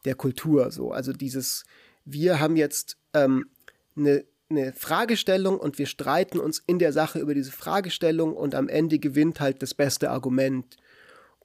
[0.06, 0.72] der Kultur.
[0.72, 0.92] So.
[0.92, 1.64] Also dieses,
[2.06, 3.50] wir haben jetzt ähm,
[3.96, 8.68] eine eine Fragestellung und wir streiten uns in der Sache über diese Fragestellung und am
[8.68, 10.78] Ende gewinnt halt das beste Argument.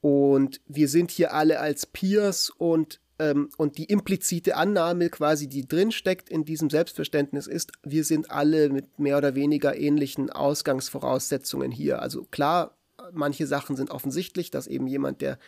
[0.00, 5.66] Und wir sind hier alle als Peers und, ähm, und die implizite Annahme quasi, die
[5.66, 12.02] drinsteckt in diesem Selbstverständnis ist, wir sind alle mit mehr oder weniger ähnlichen Ausgangsvoraussetzungen hier.
[12.02, 12.76] Also klar,
[13.12, 15.38] manche Sachen sind offensichtlich, dass eben jemand, der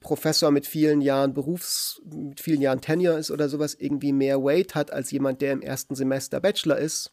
[0.00, 4.74] Professor mit vielen Jahren Berufs, mit vielen Jahren Tenure ist oder sowas, irgendwie mehr Weight
[4.74, 7.12] hat als jemand, der im ersten Semester Bachelor ist,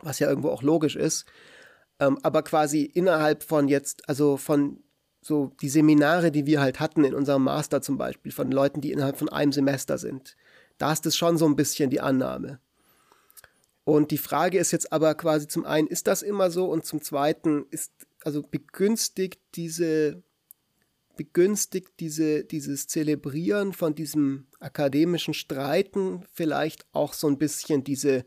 [0.00, 1.24] was ja irgendwo auch logisch ist.
[1.98, 4.82] Ähm, aber quasi innerhalb von jetzt, also von
[5.28, 8.90] so die Seminare, die wir halt hatten in unserem Master zum Beispiel, von Leuten, die
[8.90, 10.36] innerhalb von einem Semester sind,
[10.78, 12.58] da ist es schon so ein bisschen die Annahme.
[13.84, 16.66] Und die Frage ist jetzt aber quasi zum einen, ist das immer so?
[16.66, 17.92] Und zum zweiten ist,
[18.24, 20.22] also begünstigt diese
[21.18, 28.24] begünstigt diese, dieses Zelebrieren von diesem akademischen Streiten vielleicht auch so ein bisschen diese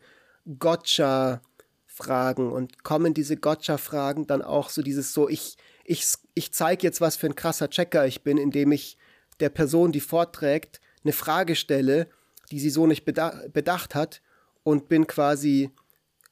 [0.60, 5.56] Gotcha-Fragen und kommen diese Gotcha-Fragen dann auch so dieses so, ich,
[5.92, 8.98] ich, ich zeige jetzt, was für ein krasser Checker ich bin, indem ich
[9.42, 12.08] der Person, die vorträgt, eine Frage stelle,
[12.50, 14.22] die sie so nicht beda bedacht hat
[14.64, 15.72] und bin quasi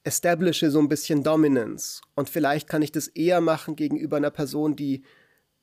[0.04, 2.02] establishe so ein bisschen Dominance.
[2.16, 5.04] Und vielleicht kann ich das eher machen gegenüber einer Person, die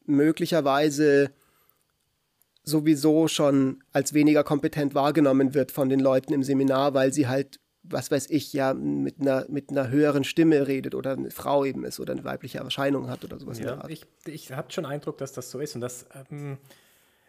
[0.05, 1.31] möglicherweise
[2.65, 7.61] sowieso schon als weniger kompetent wahrgenommen wird von den Leuten im Seminar, weil sie halt,
[7.89, 11.85] was weiß ich, ja, mit einer, mit einer höheren Stimme redet oder eine Frau eben
[11.85, 13.59] ist oder eine weibliche Erscheinung hat oder sowas.
[13.59, 16.59] Ja, ich, ich habe schon Eindruck, dass das so ist und das, ähm,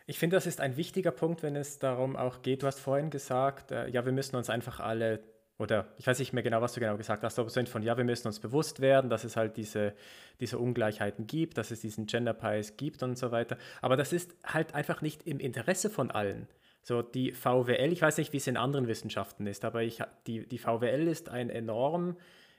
[0.06, 2.64] ich finde, das ist ein wichtiger Punkt, wenn es darum auch geht.
[2.64, 5.20] Du hast vorhin gesagt, äh, ja, wir müssen uns einfach alle
[5.60, 7.98] oder ich weiß nicht mehr genau, was du genau gesagt hast, aber so von, ja,
[7.98, 9.94] wir müssen uns bewusst werden, dass es halt diese,
[10.40, 13.58] diese Ungleichheiten gibt, dass es diesen Gender Bias gibt und so weiter.
[13.82, 16.48] Aber das ist halt einfach nicht im Interesse von allen.
[16.88, 20.48] So die VWL, ich weiß nicht, wie es in anderen Wissenschaften ist, aber ich, die,
[20.48, 22.16] die VWL ist, ein enorm,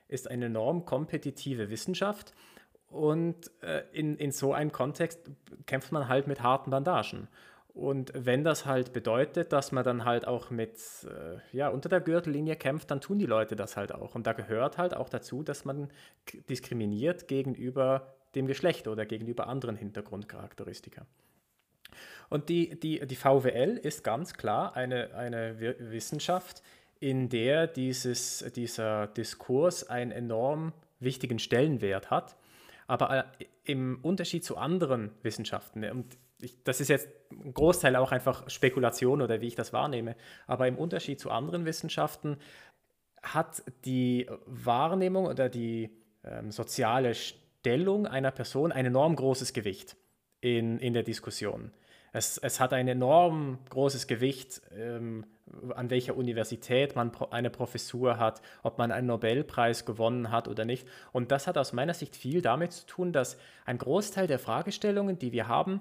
[0.06, 2.34] ist eine enorm kompetitive Wissenschaft
[2.90, 5.18] und äh, in, in so einem Kontext
[5.64, 7.28] kämpft man halt mit harten Bandagen.
[7.72, 12.02] Und wenn das halt bedeutet, dass man dann halt auch mit, äh, ja, unter der
[12.02, 14.14] Gürtellinie kämpft, dann tun die Leute das halt auch.
[14.14, 15.88] Und da gehört halt auch dazu, dass man
[16.50, 21.06] diskriminiert gegenüber dem Geschlecht oder gegenüber anderen Hintergrundcharakteristika.
[22.28, 26.62] Und die, die, die VWL ist ganz klar eine, eine Wissenschaft,
[27.00, 32.36] in der dieses, dieser Diskurs einen enorm wichtigen Stellenwert hat.
[32.86, 38.12] Aber äh, im Unterschied zu anderen Wissenschaften, und ich, das ist jetzt ein Großteil auch
[38.12, 42.38] einfach Spekulation oder wie ich das wahrnehme, aber im Unterschied zu anderen Wissenschaften
[43.22, 45.90] hat die Wahrnehmung oder die
[46.24, 49.96] ähm, soziale Stellung einer Person ein enorm großes Gewicht
[50.40, 51.72] in, in der Diskussion.
[52.18, 55.24] Es, es hat ein enorm großes Gewicht, ähm,
[55.76, 60.88] an welcher Universität man eine Professur hat, ob man einen Nobelpreis gewonnen hat oder nicht.
[61.12, 65.20] Und das hat aus meiner Sicht viel damit zu tun, dass ein Großteil der Fragestellungen,
[65.20, 65.80] die wir haben,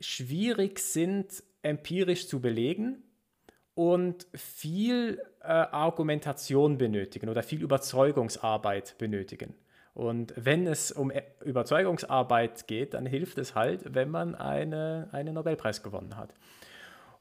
[0.00, 3.02] schwierig sind, empirisch zu belegen
[3.74, 9.54] und viel äh, Argumentation benötigen oder viel Überzeugungsarbeit benötigen.
[9.96, 15.32] Und wenn es um e-, Überzeugungsarbeit geht, dann hilft es halt, wenn man eine, einen
[15.32, 16.34] Nobelpreis gewonnen hat.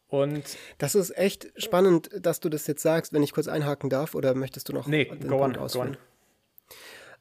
[0.09, 0.43] Und
[0.77, 4.35] das ist echt spannend, dass du das jetzt sagst, wenn ich kurz einhaken darf, oder
[4.35, 5.97] möchtest du noch nee, den go Punkt on, ausführen?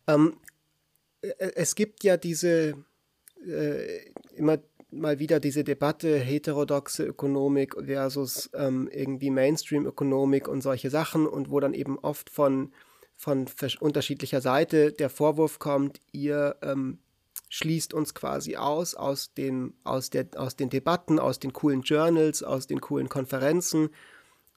[0.08, 0.38] Ähm,
[1.22, 2.74] äh, es gibt ja diese
[3.46, 4.58] äh, immer
[4.90, 11.60] mal wieder diese Debatte heterodoxe Ökonomik versus ähm, irgendwie Mainstream-Ökonomik und solche Sachen und wo
[11.60, 12.72] dann eben oft von,
[13.16, 13.46] von
[13.80, 16.98] unterschiedlicher Seite der Vorwurf kommt, ihr ähm,
[17.48, 22.42] schließt uns quasi aus aus den, aus, der, aus den Debatten, aus den coolen Journals,
[22.42, 23.90] aus den coolen Konferenzen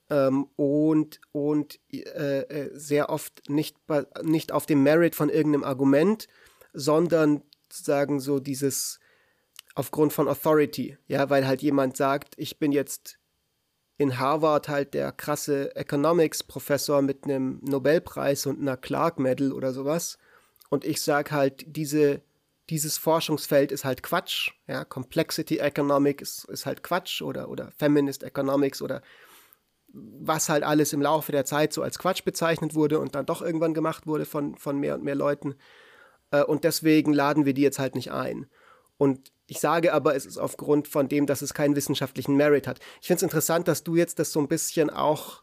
[0.10, 3.78] ähm, und, und äh, äh sehr oft nicht,
[4.24, 6.28] nicht auf dem Merit von irgendeinem Argument,
[6.74, 9.00] sondern sozusagen so dieses
[9.76, 13.20] aufgrund von Authority, ja, weil halt jemand sagt, ich bin jetzt
[13.98, 20.18] in Harvard halt der krasse Economics-Professor mit einem Nobelpreis und einer Clark-Medal oder sowas.
[20.70, 22.22] Und ich sage halt, diese
[22.70, 24.52] dieses Forschungsfeld ist halt Quatsch.
[24.68, 29.02] Ja, Complexity Economics ist, ist halt Quatsch oder, oder Feminist Economics oder
[29.94, 33.42] was halt alles im Laufe der Zeit so als Quatsch bezeichnet wurde und dann doch
[33.42, 35.56] irgendwann gemacht wurde von, von mehr und mehr Leuten.
[36.32, 38.48] Äh, und deswegen laden wir die jetzt halt nicht ein.
[38.98, 42.80] Und ich sage aber, es ist aufgrund von dem, dass es keinen wissenschaftlichen Merit hat.
[43.02, 45.42] Ich finde es interessant, dass du jetzt das so ein bisschen auch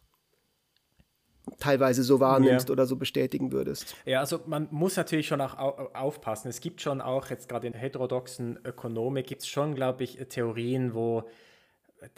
[1.58, 2.72] teilweise so wahrnimmst ja.
[2.72, 3.96] oder so bestätigen würdest.
[4.04, 6.48] Ja, also man muss natürlich schon auch aufpassen.
[6.48, 10.16] Es gibt schon auch jetzt gerade in der heterodoxen Ökonomik gibt es schon, glaube ich,
[10.28, 11.24] Theorien, wo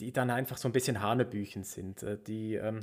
[0.00, 2.02] die dann einfach so ein bisschen Hanebüchen sind.
[2.02, 2.80] Äh, die ähm,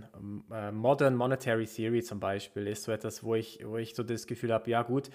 [0.51, 4.27] äh, Modern Monetary Theory zum Beispiel ist so etwas, wo ich, wo ich so das
[4.27, 5.09] Gefühl habe, ja gut,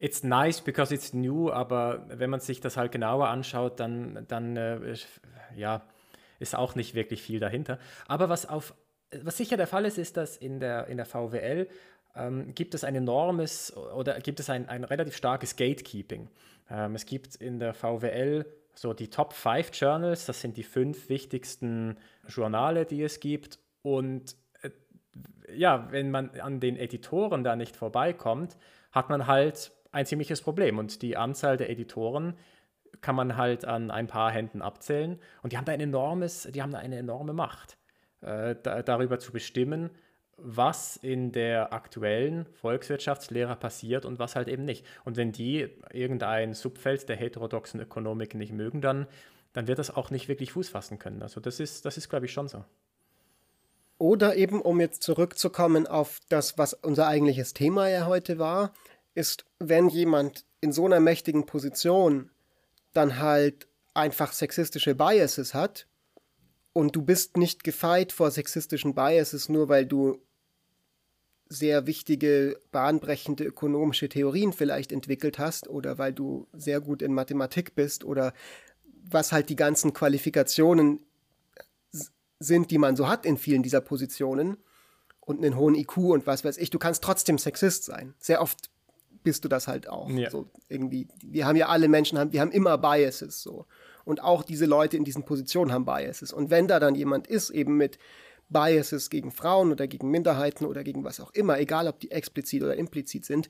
[0.00, 4.56] it's nice because it's new, aber wenn man sich das halt genauer anschaut, dann, dann
[4.56, 4.96] äh,
[5.54, 5.82] ja,
[6.38, 7.78] ist auch nicht wirklich viel dahinter.
[8.08, 8.74] Aber was auf
[9.22, 11.68] was sicher der Fall ist, ist, dass in der, in der VWL
[12.14, 16.28] ähm, gibt es ein enormes oder gibt es ein, ein relativ starkes Gatekeeping.
[16.70, 21.08] Ähm, es gibt in der VWL so die Top 5 Journals, das sind die fünf
[21.08, 21.96] wichtigsten
[22.28, 23.58] Journale, die es gibt.
[23.82, 24.70] Und äh,
[25.54, 28.56] ja, wenn man an den Editoren da nicht vorbeikommt,
[28.92, 30.78] hat man halt ein ziemliches Problem.
[30.78, 32.34] Und die Anzahl der Editoren
[33.00, 35.18] kann man halt an ein paar Händen abzählen.
[35.42, 37.78] Und die haben da ein enormes, die haben da eine enorme Macht
[38.20, 39.90] äh, da, darüber zu bestimmen,
[40.36, 44.86] was in der aktuellen Volkswirtschaftslehre passiert und was halt eben nicht.
[45.04, 49.06] Und wenn die irgendein Subfeld der heterodoxen Ökonomik nicht mögen, dann,
[49.52, 51.22] dann wird das auch nicht wirklich Fuß fassen können.
[51.22, 52.64] Also das ist, das ist glaube ich, schon so.
[53.98, 58.72] Oder eben, um jetzt zurückzukommen auf das, was unser eigentliches Thema ja heute war,
[59.14, 62.30] ist, wenn jemand in so einer mächtigen Position
[62.92, 65.86] dann halt einfach sexistische Biases hat,
[66.72, 70.18] und du bist nicht gefeit vor sexistischen Biases, nur weil du
[71.48, 77.74] sehr wichtige, bahnbrechende ökonomische Theorien vielleicht entwickelt hast oder weil du sehr gut in Mathematik
[77.74, 78.32] bist oder
[79.02, 81.04] was halt die ganzen Qualifikationen
[82.38, 84.58] sind, die man so hat in vielen dieser Positionen
[85.18, 86.70] und einen hohen IQ und was weiß ich.
[86.70, 88.14] Du kannst trotzdem Sexist sein.
[88.20, 88.70] Sehr oft
[89.22, 90.08] bist du das halt auch.
[90.10, 90.30] Ja.
[90.30, 93.66] So irgendwie, wir haben ja alle Menschen, wir haben immer Biases so.
[94.04, 96.32] Und auch diese Leute in diesen Positionen haben Biases.
[96.32, 97.98] Und wenn da dann jemand ist, eben mit
[98.48, 102.62] Biases gegen Frauen oder gegen Minderheiten oder gegen was auch immer, egal ob die explizit
[102.62, 103.48] oder implizit sind,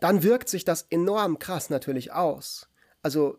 [0.00, 2.68] dann wirkt sich das enorm krass natürlich aus.
[3.02, 3.38] Also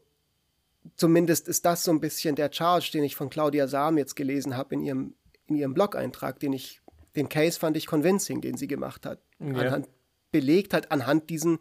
[0.95, 4.55] zumindest ist das so ein bisschen der Charge, den ich von Claudia Sam jetzt gelesen
[4.55, 5.15] habe in ihrem,
[5.47, 6.81] in ihrem Blog-Eintrag, den ich,
[7.15, 9.19] den Case fand ich convincing, den sie gemacht hat.
[9.39, 9.47] Ja.
[9.47, 9.89] Anhand,
[10.31, 11.59] belegt hat anhand diesen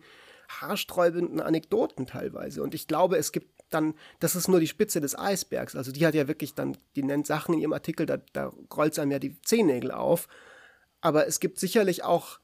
[0.48, 2.62] haarsträubenden Anekdoten teilweise.
[2.62, 5.76] Und ich glaube, es gibt dann, das ist nur die Spitze des Eisbergs.
[5.76, 8.92] Also die hat ja wirklich dann, die nennt Sachen in ihrem Artikel, da, da rollt
[8.92, 10.28] es einem ja die Zehennägel auf.
[11.00, 12.40] Aber es gibt sicherlich auch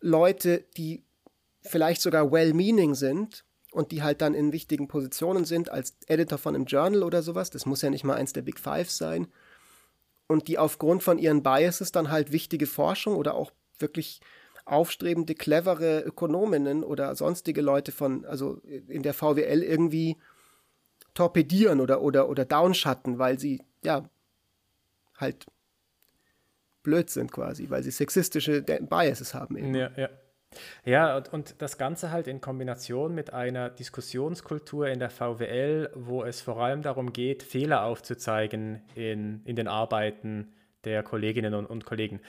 [0.00, 1.04] Leute, die
[1.62, 6.54] vielleicht sogar well-meaning sind und die halt dann in wichtigen Positionen sind, als Editor von
[6.54, 7.50] einem Journal oder sowas.
[7.50, 9.28] Das muss ja nicht mal eins der Big Five sein.
[10.26, 14.20] Und die aufgrund von ihren Biases dann halt wichtige Forschung oder auch wirklich
[14.70, 20.16] aufstrebende, clevere Ökonominnen oder sonstige Leute von, also in der VWL irgendwie
[21.14, 24.08] torpedieren oder, oder, oder downschatten, weil sie, ja,
[25.16, 25.46] halt
[26.82, 29.56] blöd sind quasi, weil sie sexistische Biases haben.
[29.56, 29.74] Eben.
[29.74, 30.08] Ja, ja.
[30.84, 36.24] Ja, und, und das Ganze halt in Kombination mit einer Diskussionskultur in der VWL, wo
[36.24, 40.52] es vor allem darum geht, Fehler aufzuzeigen in, in den Arbeiten
[40.84, 42.20] der Kolleginnen und, und Kollegen.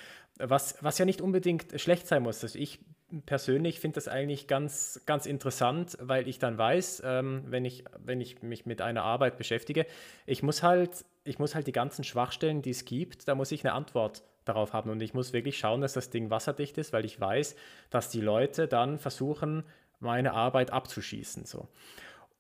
[0.44, 2.44] Was, was ja nicht unbedingt schlecht sein muss.
[2.44, 2.80] Also ich
[3.26, 8.22] persönlich finde das eigentlich ganz, ganz interessant, weil ich dann weiß, ähm, wenn, ich, wenn
[8.22, 9.86] ich mich mit einer Arbeit beschäftige,
[10.26, 13.66] ich muss halt, ich muss halt die ganzen Schwachstellen, die es gibt, da muss ich
[13.66, 14.90] eine Antwort darauf haben.
[14.90, 17.56] Und ich muss wirklich schauen, dass das Ding wasserdicht ist, weil ich weiß,
[17.90, 19.64] dass die Leute dann versuchen,
[20.00, 21.46] meine Arbeit abzuschießen.
[21.46, 21.68] So.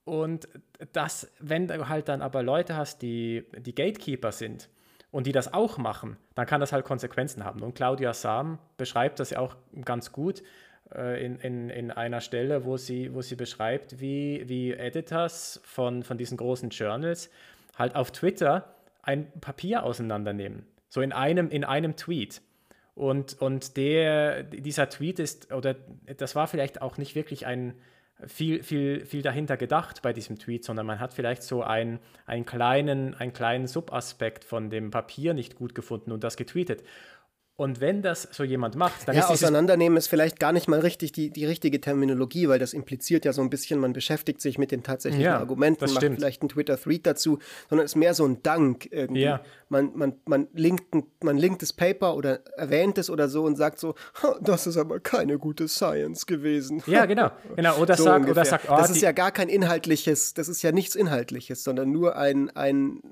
[0.04, 0.48] Und
[0.94, 4.70] das, wenn du halt dann aber Leute hast, die, die Gatekeeper sind,
[5.12, 7.62] und die das auch machen, dann kann das halt Konsequenzen haben.
[7.62, 10.42] Und Claudia Sam beschreibt das ja auch ganz gut.
[10.96, 16.04] äh, in, in, in einer Stelle, wo sie, wo sie beschreibt, wie, wie Editors von,
[16.04, 17.30] von diesen großen Journals
[17.78, 20.66] halt auf Twitter ein Papier auseinandernehmen.
[20.90, 22.42] So in einem, in einem Tweet.
[22.94, 25.76] Und, und der, dieser Tweet ist, oder
[26.18, 27.74] das war vielleicht auch nicht wirklich ein
[28.28, 32.46] viel, viel, viel dahinter gedacht bei diesem Tweet, sondern man hat vielleicht so einen, einen,
[32.46, 36.84] kleinen, einen kleinen Subaspekt von dem Papier nicht gut gefunden und das getweetet.
[37.62, 40.80] Und wenn das so jemand macht, dann ja, ist auseinandernehmen ist vielleicht gar nicht mal
[40.80, 44.58] richtig die, die richtige Terminologie, weil das impliziert ja so ein bisschen, man beschäftigt sich
[44.58, 46.16] mit den tatsächlichen ja, Argumenten, macht stimmt.
[46.16, 47.38] vielleicht einen Twitter-Thread dazu,
[47.70, 49.22] sondern es ist mehr so ein Dank irgendwie.
[49.22, 49.42] Ja.
[49.70, 50.86] Man, man, man, linkt,
[51.24, 53.94] man linkt das Paper oder erwähnt es oder so und sagt so,
[54.42, 56.82] das ist aber keine gute Science gewesen.
[56.88, 57.30] Ja, genau.
[57.56, 57.78] genau.
[57.78, 60.72] Oder, so sagt, oder sagt, oh, das ist ja gar kein inhaltliches, das ist ja
[60.72, 63.04] nichts Inhaltliches, sondern nur ein, ein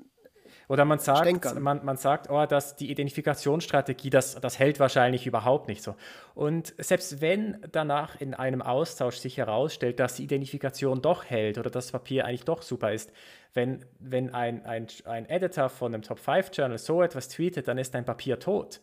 [0.70, 5.66] oder man sagt, man, man sagt, oh, dass die Identifikationsstrategie, das, das hält wahrscheinlich überhaupt
[5.66, 5.96] nicht so.
[6.32, 11.70] Und selbst wenn danach in einem Austausch sich herausstellt, dass die Identifikation doch hält oder
[11.70, 13.10] das Papier eigentlich doch super ist,
[13.52, 18.04] wenn, wenn ein, ein, ein Editor von einem Top-5-Journal so etwas tweetet, dann ist dein
[18.04, 18.80] Papier tot.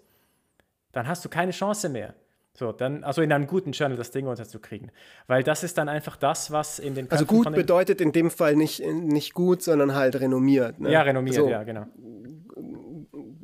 [0.92, 2.16] Dann hast du keine Chance mehr.
[2.58, 4.92] So, dann, also in einem guten Journal das Ding unterzukriegen.
[5.28, 8.56] Weil das ist dann einfach das, was in den Also gut bedeutet in dem Fall
[8.56, 10.80] nicht, nicht gut, sondern halt renommiert.
[10.80, 10.92] Ne?
[10.92, 11.86] Ja, renommiert, so, ja, genau.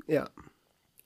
[0.08, 0.30] Ja.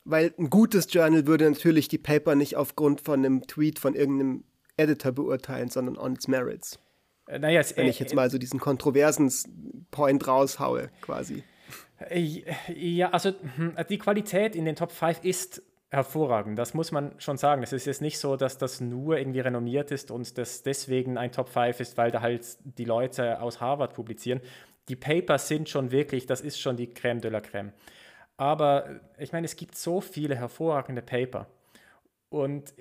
[0.06, 4.46] Weil ein gutes Journal würde natürlich die Paper nicht aufgrund von einem Tweet von irgendeinem
[4.78, 6.80] Editor beurteilen, sondern on its merits.
[7.28, 9.30] Äh, naja, es, Wenn ich jetzt äh, mal so diesen kontroversen
[9.92, 11.44] Point raushaue, quasi.
[12.00, 12.44] Äh,
[12.74, 16.60] ja, also hm, die Qualität in den Top 5 ist hervorragend.
[16.60, 17.64] Das muss man schon sagen.
[17.64, 21.32] Es ist jetzt nicht so, dass das nur irgendwie renommiert ist und das deswegen ein
[21.32, 24.42] Top 5 ist, weil da halt die Leute aus Harvard publizieren.
[24.90, 27.72] Die Papers sind schon wirklich, das ist schon die Crème de la Crème.
[28.38, 31.48] Aber ich meine, es gibt so viele hervorragende Paper.
[32.30, 32.74] Und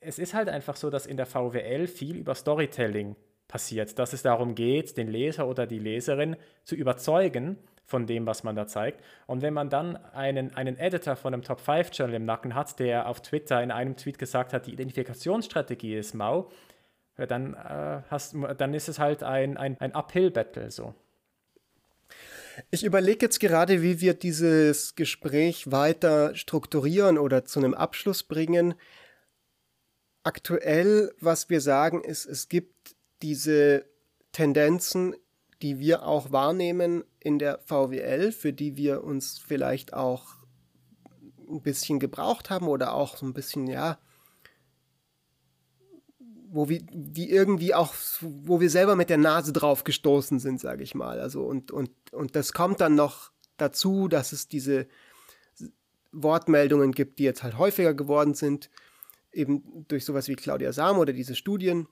[0.00, 3.16] es ist halt einfach so, dass in der VWL viel über Storytelling
[3.48, 8.42] passiert, dass es darum geht, den Leser oder die Leserin zu überzeugen, von dem, was
[8.42, 9.02] man da zeigt.
[9.26, 12.78] Und wenn man dann einen, einen Editor von einem Top 5 Journal im Nacken hat,
[12.80, 16.50] der auf Twitter in einem Tweet gesagt hat, die Identifikationsstrategie ist mau,
[17.16, 20.94] dann, äh, hast, dann ist es halt ein, ein, ein Uphill-Battle so.
[22.70, 28.74] Ich überlege jetzt gerade, wie wir dieses Gespräch weiter strukturieren oder zu einem Abschluss bringen.
[30.24, 33.86] Aktuell, was wir sagen, ist, es gibt diese
[34.32, 35.14] Tendenzen
[35.62, 40.36] die wir auch wahrnehmen in der VWL, für die wir uns vielleicht auch
[41.50, 43.98] ein bisschen gebraucht haben oder auch so ein bisschen, ja,
[46.48, 50.84] wo wir, die irgendwie auch, wo wir selber mit der Nase drauf gestoßen sind, sage
[50.84, 51.18] ich mal.
[51.18, 54.86] Also und, und, und das kommt dann noch dazu, dass es diese
[56.12, 58.70] Wortmeldungen gibt, die jetzt halt häufiger geworden sind,
[59.32, 61.88] eben durch sowas wie Claudia Sam oder diese Studien,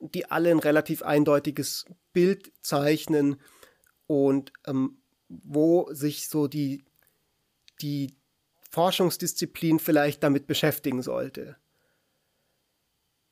[0.00, 1.84] die alle ein relativ eindeutiges
[2.14, 3.36] Bild zeichnen
[4.08, 4.98] und ähm,
[5.28, 6.84] wo sich so die,
[7.80, 8.16] die
[8.70, 11.56] Forschungsdisziplin vielleicht damit beschäftigen sollte.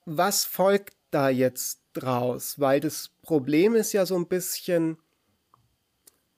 [0.05, 2.61] Was folgt da jetzt draus?
[2.61, 4.99] Weil das Problem ist ja so ein bisschen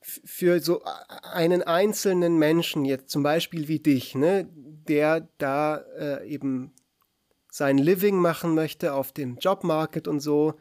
[0.00, 0.82] für so
[1.22, 6.72] einen einzelnen Menschen, jetzt zum Beispiel wie dich, ne, der da äh, eben
[7.50, 10.54] sein Living machen möchte auf dem Jobmarket und so.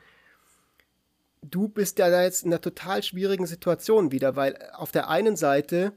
[1.42, 5.36] Du bist ja da jetzt in einer total schwierigen Situation wieder, weil auf der einen
[5.36, 5.94] Seite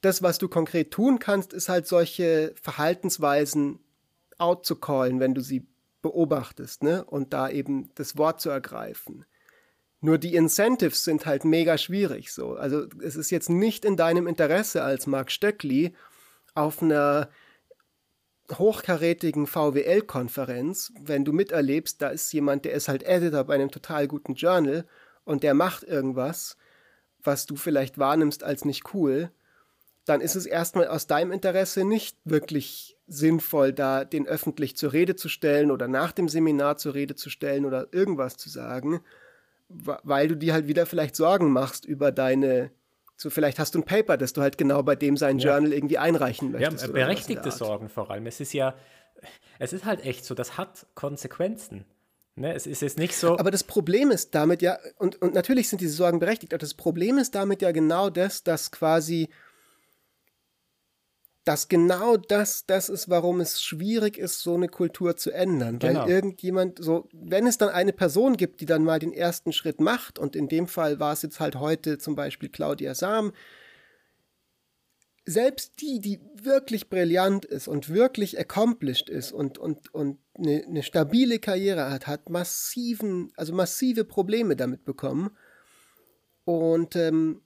[0.00, 3.80] das, was du konkret tun kannst, ist halt solche Verhaltensweisen
[4.38, 5.66] out zu callen, wenn du sie
[6.02, 7.04] beobachtest, ne?
[7.04, 9.24] Und da eben das Wort zu ergreifen.
[10.00, 12.54] Nur die Incentives sind halt mega schwierig so.
[12.54, 15.94] Also es ist jetzt nicht in deinem Interesse als Mark Stöckli
[16.54, 17.28] auf einer
[18.56, 24.08] hochkarätigen VWL-Konferenz, wenn du miterlebst, da ist jemand, der ist halt Editor bei einem total
[24.08, 24.86] guten Journal
[25.24, 26.56] und der macht irgendwas,
[27.22, 29.30] was du vielleicht wahrnimmst als nicht cool,
[30.06, 35.16] dann ist es erstmal aus deinem Interesse nicht wirklich sinnvoll, da den öffentlich zur Rede
[35.16, 39.00] zu stellen oder nach dem Seminar zur Rede zu stellen oder irgendwas zu sagen,
[39.68, 42.70] weil du dir halt wieder vielleicht Sorgen machst über deine
[43.20, 45.76] so, vielleicht hast du ein Paper, das du halt genau bei dem sein Journal ja.
[45.76, 46.86] irgendwie einreichen möchtest.
[46.86, 48.26] Ja, berechtigte Sorgen vor allem.
[48.26, 48.76] Es ist ja,
[49.58, 51.84] es ist halt echt so, das hat Konsequenzen.
[52.36, 53.36] Ne, es ist jetzt nicht so.
[53.36, 56.74] Aber das Problem ist damit ja, und, und natürlich sind diese Sorgen berechtigt, aber das
[56.74, 59.28] Problem ist damit ja genau das, dass quasi
[61.48, 65.78] dass genau das das ist, warum es schwierig ist, so eine Kultur zu ändern.
[65.78, 66.00] Genau.
[66.00, 69.80] Weil irgendjemand, so, wenn es dann eine Person gibt, die dann mal den ersten Schritt
[69.80, 73.32] macht, und in dem Fall war es jetzt halt heute zum Beispiel Claudia Sam,
[75.24, 80.82] selbst die, die wirklich brillant ist und wirklich accomplished ist und, und, und eine, eine
[80.82, 85.30] stabile Karriere hat, hat massiven, also massive Probleme damit bekommen.
[86.44, 87.40] Und ähm,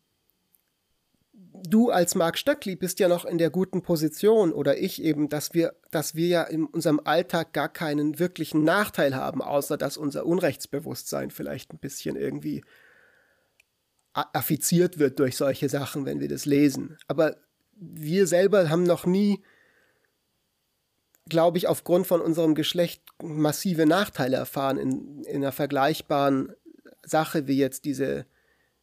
[1.55, 5.55] du als Marc Stöckli bist ja noch in der guten Position oder ich eben, dass
[5.55, 10.27] wir, dass wir ja in unserem Alltag gar keinen wirklichen Nachteil haben, außer dass unser
[10.27, 12.65] Unrechtsbewusstsein vielleicht ein bisschen irgendwie
[14.15, 16.99] affiziert wird durch solche Sachen, wenn wir das lesen.
[17.09, 17.37] Aber
[17.75, 19.43] wir selber haben noch nie,
[21.29, 26.53] glaube ich, aufgrund von unserem Geschlecht massive Nachteile erfahren in, in einer vergleichbaren
[27.03, 28.27] Sache wie jetzt diese,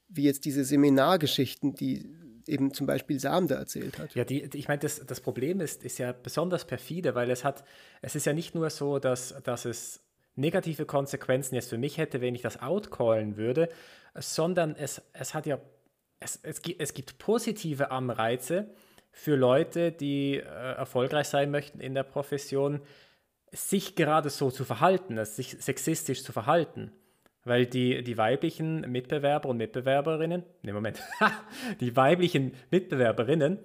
[0.07, 2.18] wie jetzt diese Seminargeschichten, die
[2.49, 4.15] eben zum Beispiel Sam da erzählt hat.
[4.15, 7.63] Ja, die, ich meine, das, das Problem ist, ist ja besonders perfide, weil es hat,
[8.01, 10.01] es ist ja nicht nur so, dass, dass es
[10.35, 13.69] negative Konsequenzen jetzt für mich hätte, wenn ich das outcallen würde,
[14.15, 15.59] sondern es, es hat ja,
[16.19, 18.69] es, es, gibt, es gibt positive Anreize
[19.11, 22.81] für Leute, die äh, erfolgreich sein möchten in der Profession,
[23.51, 26.91] sich gerade so zu verhalten, sich sexistisch zu verhalten.
[27.45, 31.01] Weil die, die weiblichen Mitbewerber und Mitbewerberinnen, ne Moment,
[31.79, 33.59] die weiblichen Mitbewerberinnen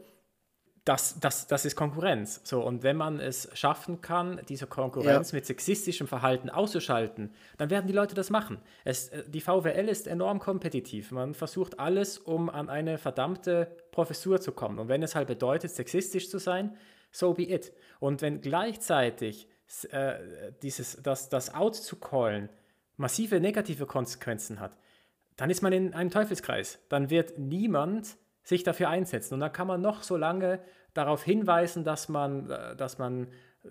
[0.84, 2.42] das, das, das ist Konkurrenz.
[2.44, 5.36] So, und wenn man es schaffen kann, diese Konkurrenz ja.
[5.36, 8.58] mit sexistischem Verhalten auszuschalten, dann werden die Leute das machen.
[8.84, 11.10] Es, äh, die VWL ist enorm kompetitiv.
[11.10, 14.78] Man versucht alles, um an eine verdammte Professur zu kommen.
[14.78, 16.76] Und wenn es halt bedeutet, sexistisch zu sein,
[17.10, 17.72] so be it.
[17.98, 19.48] Und wenn gleichzeitig
[19.90, 20.16] äh,
[20.62, 22.50] dieses, das, das Out zu callen
[22.96, 24.76] massive negative Konsequenzen hat,
[25.36, 26.78] dann ist man in einem Teufelskreis.
[26.88, 29.34] Dann wird niemand sich dafür einsetzen.
[29.34, 30.60] Und dann kann man noch so lange
[30.92, 33.28] darauf hinweisen, dass man, äh, dass man,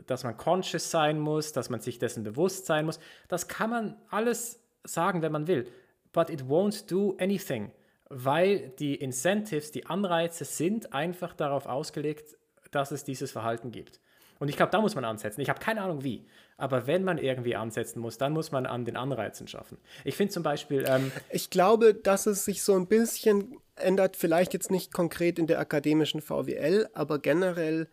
[0.07, 2.99] dass man conscious sein muss, dass man sich dessen bewusst sein muss.
[3.28, 5.67] Das kann man alles sagen, wenn man will.
[6.11, 7.71] But it won't do anything,
[8.09, 12.38] weil die Incentives, die Anreize sind einfach darauf ausgelegt,
[12.71, 13.99] dass es dieses Verhalten gibt.
[14.39, 15.41] Und ich glaube, da muss man ansetzen.
[15.41, 16.26] Ich habe keine Ahnung wie.
[16.58, 19.78] Aber wenn man irgendwie ansetzen muss, dann muss man an den Anreizen schaffen.
[20.04, 20.86] Ich finde zum Beispiel.
[20.88, 25.47] Ähm, ich glaube, dass es sich so ein bisschen ändert, vielleicht jetzt nicht konkret in
[25.47, 27.89] der akademischen VWL, aber generell,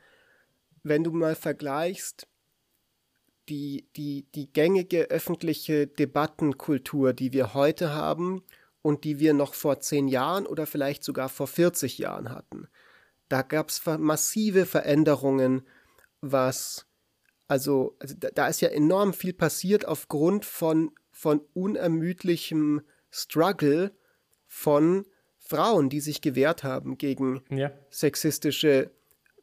[0.82, 2.26] wenn du mal vergleichst,
[3.48, 8.44] die, die, die gängige öffentliche Debattenkultur, die wir heute haben
[8.82, 12.68] und die wir noch vor zehn Jahren oder vielleicht sogar vor 40 Jahren hatten.
[13.28, 15.62] Da gab es massive Veränderungen,
[16.20, 16.86] was,
[17.50, 23.90] also, also da, da, ist ja enorm viel passiert aufgrund von, von unermüdlichem Struggle
[24.46, 25.04] von
[25.36, 27.72] Frauen, die sich gewehrt haben gegen ja.
[27.90, 28.92] sexistische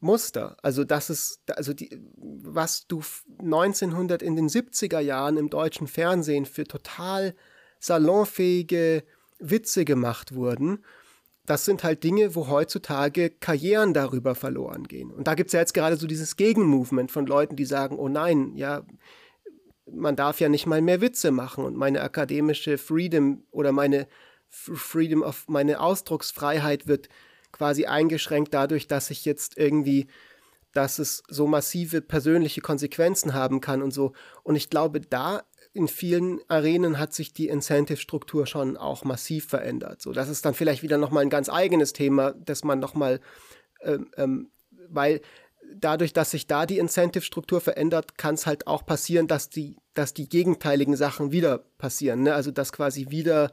[0.00, 0.56] Muster.
[0.62, 3.02] Also das ist, also die, was du
[3.40, 7.34] 1900 in den 70er Jahren im deutschen Fernsehen für total
[7.78, 9.04] salonfähige
[9.38, 10.82] Witze gemacht wurden,
[11.48, 15.10] das sind halt Dinge, wo heutzutage Karrieren darüber verloren gehen.
[15.10, 18.08] Und da gibt es ja jetzt gerade so dieses Gegenmovement von Leuten, die sagen, oh
[18.08, 18.84] nein, ja,
[19.90, 24.06] man darf ja nicht mal mehr Witze machen und meine akademische Freedom oder meine
[24.50, 27.08] Freedom of meine Ausdrucksfreiheit wird
[27.50, 30.06] quasi eingeschränkt dadurch, dass ich jetzt irgendwie,
[30.72, 34.12] dass es so massive persönliche Konsequenzen haben kann und so.
[34.42, 35.44] Und ich glaube, da
[35.78, 40.02] in vielen Arenen hat sich die Incentive-Struktur schon auch massiv verändert.
[40.02, 43.20] So, das ist dann vielleicht wieder nochmal ein ganz eigenes Thema, dass man nochmal,
[43.82, 44.50] ähm, ähm,
[44.88, 45.20] weil
[45.72, 50.14] dadurch, dass sich da die Incentive-Struktur verändert, kann es halt auch passieren, dass die, dass
[50.14, 52.24] die gegenteiligen Sachen wieder passieren.
[52.24, 52.34] Ne?
[52.34, 53.52] Also dass quasi wieder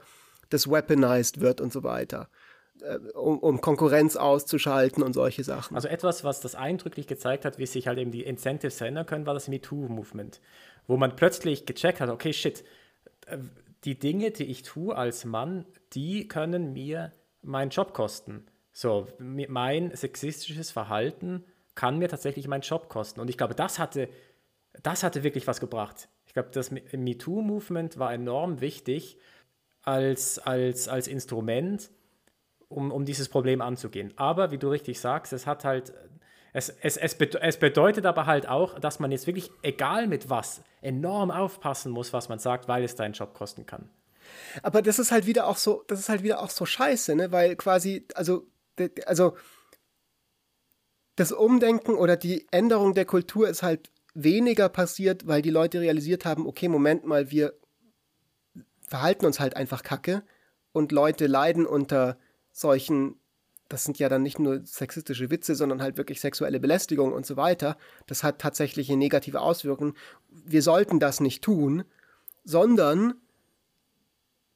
[0.49, 2.27] das weaponized wird und so weiter.
[2.81, 5.75] Äh, um, um, Konkurrenz auszuschalten und solche Sachen.
[5.75, 9.25] Also etwas, was das eindrücklich gezeigt hat, wie sich halt eben die Incentives verändern können,
[9.25, 10.41] war das MeToo-Movement,
[10.87, 12.63] wo man plötzlich gecheckt hat, okay, shit,
[13.27, 13.37] äh,
[13.83, 18.45] die Dinge, die ich tue als Mann, die können mir meinen Job kosten.
[18.71, 23.19] So, mein sexistisches Verhalten kann mir tatsächlich meinen Job kosten.
[23.19, 24.09] Und ich glaube, das hatte,
[24.81, 26.09] das hatte wirklich was gebracht.
[26.25, 29.17] Ich glaube, das MeToo-Movement war enorm wichtig,
[29.83, 31.91] als, als, als Instrument,
[32.67, 34.13] um, um dieses Problem anzugehen.
[34.17, 35.93] Aber wie du richtig sagst, es hat halt,
[36.55, 40.61] es, es, es, es bedeutet aber halt auch, dass man jetzt wirklich, egal mit was,
[40.81, 43.89] enorm aufpassen muss, was man sagt, weil es deinen Job kosten kann.
[44.63, 47.33] Aber das ist halt wieder auch so, das ist halt wieder auch so scheiße, ne?
[47.33, 48.47] Weil quasi, also,
[49.05, 49.35] also
[51.17, 56.23] das Umdenken oder die Änderung der Kultur ist halt weniger passiert, weil die Leute realisiert
[56.23, 57.53] haben, okay, Moment mal, wir
[58.87, 60.23] verhalten uns halt einfach kacke
[60.71, 62.17] und Leute leiden unter
[62.53, 63.19] solchen,
[63.67, 67.35] das sind ja dann nicht nur sexistische Witze, sondern halt wirklich sexuelle Belästigung und so
[67.35, 67.77] weiter.
[68.05, 69.95] Das hat tatsächlich negative Auswirkungen.
[70.29, 71.83] Wir sollten das nicht tun,
[72.43, 73.15] sondern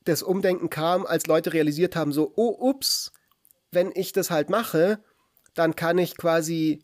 [0.04, 3.12] das Umdenken kam, als Leute realisiert haben, so, oh, ups,
[3.72, 5.00] wenn ich das halt mache,
[5.54, 6.84] dann kann ich quasi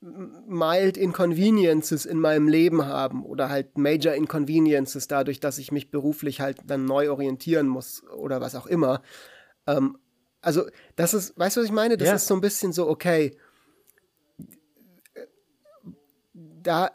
[0.00, 6.40] mild inconveniences in meinem Leben haben oder halt major inconveniences dadurch, dass ich mich beruflich
[6.40, 9.00] halt dann neu orientieren muss oder was auch immer.
[9.66, 9.96] Ähm,
[10.44, 10.66] also
[10.96, 11.96] das ist, weißt du, was ich meine?
[11.96, 12.14] Das ja.
[12.14, 13.36] ist so ein bisschen so, okay,
[16.62, 16.90] da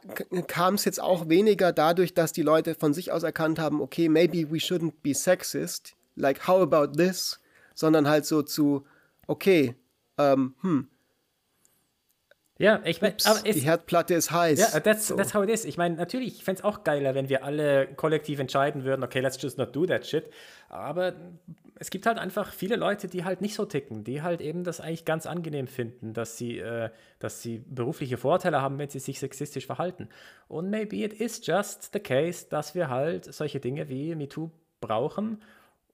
[0.47, 4.09] kam es jetzt auch weniger dadurch, dass die Leute von sich aus erkannt haben, okay,
[4.09, 7.39] maybe we shouldn't be sexist, like how about this,
[7.75, 8.85] sondern halt so zu,
[9.27, 9.75] okay,
[10.17, 10.89] ähm, hm.
[12.57, 14.59] Ja, ich meine, die Herdplatte ist heiß.
[14.59, 15.15] Ja, yeah, that's, so.
[15.15, 15.63] that's how it is.
[15.63, 19.21] Ich meine, natürlich, ich fände es auch geiler, wenn wir alle kollektiv entscheiden würden, okay,
[19.21, 20.29] let's just not do that shit.
[20.67, 21.13] Aber
[21.81, 24.81] es gibt halt einfach viele Leute, die halt nicht so ticken, die halt eben das
[24.81, 29.17] eigentlich ganz angenehm finden, dass sie, äh, dass sie berufliche Vorteile haben, wenn sie sich
[29.17, 30.09] sexistisch verhalten.
[30.49, 34.51] Und maybe it is just the case, dass wir halt solche Dinge wie MeToo
[34.81, 35.41] brauchen,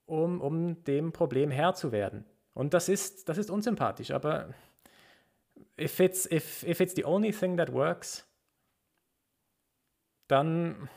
[0.08, 2.26] um, um dem Problem Herr zu werden.
[2.56, 4.50] Und das ist, das ist unsympathisch, aber
[5.80, 8.26] if it's, if, if it's the only thing that works,
[10.28, 10.90] dann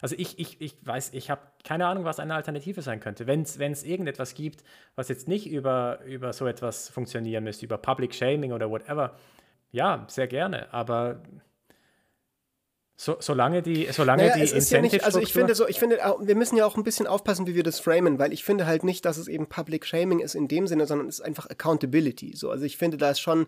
[0.00, 3.26] also ich, ich, ich weiß, ich habe keine Ahnung, was eine Alternative sein könnte.
[3.26, 4.62] Wenn es irgendetwas gibt,
[4.94, 9.16] was jetzt nicht über, über so etwas funktionieren müsste, über Public Shaming oder whatever,
[9.70, 10.72] ja, sehr gerne.
[10.72, 11.22] Aber
[13.00, 15.98] so, solange die, solange naja, die es ja nicht, Also ich finde so, ich finde,
[16.20, 18.82] wir müssen ja auch ein bisschen aufpassen, wie wir das framen, weil ich finde halt
[18.82, 22.34] nicht, dass es eben Public Shaming ist in dem Sinne, sondern es ist einfach Accountability.
[22.34, 23.46] So, also ich finde, da ist schon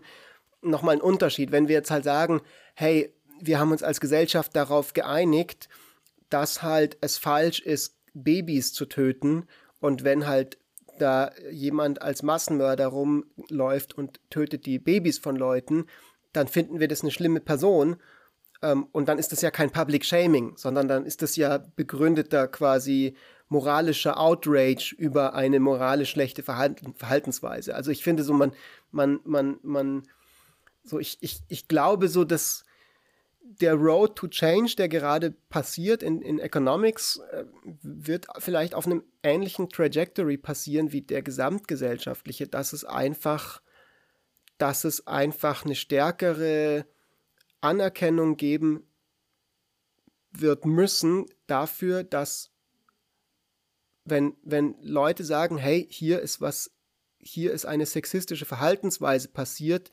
[0.61, 2.39] nochmal ein Unterschied, wenn wir jetzt halt sagen,
[2.75, 5.67] hey, wir haben uns als Gesellschaft darauf geeinigt,
[6.33, 9.45] dass halt es falsch ist, Babys zu töten
[9.79, 10.57] und wenn halt
[10.99, 15.85] da jemand als Massenmörder rumläuft und tötet die Babys von Leuten,
[16.33, 17.97] dann finden wir das eine schlimme Person.
[18.61, 22.47] Ähm, und dann ist das ja kein Public Shaming, sondern dann ist das ja begründeter
[22.47, 23.15] quasi
[23.49, 27.75] moralischer Outrage über eine moralisch schlechte Verhalten, Verhaltensweise.
[27.75, 28.53] Also ich finde so, man,
[28.91, 30.03] man, man, man,
[30.83, 32.63] so ich, ich, ich glaube so, dass
[33.43, 37.45] der Road to Change, der gerade passiert in, in Economics, äh,
[37.81, 43.61] wird vielleicht auf einem ähnlichen Trajectory passieren wie der gesamtgesellschaftliche, dass es einfach,
[44.57, 46.85] dass es einfach eine stärkere
[47.61, 48.87] Anerkennung geben
[50.31, 52.51] wird müssen dafür, dass
[54.05, 56.71] wenn, wenn Leute sagen, hey, hier ist was,
[57.19, 59.91] hier ist eine sexistische Verhaltensweise passiert,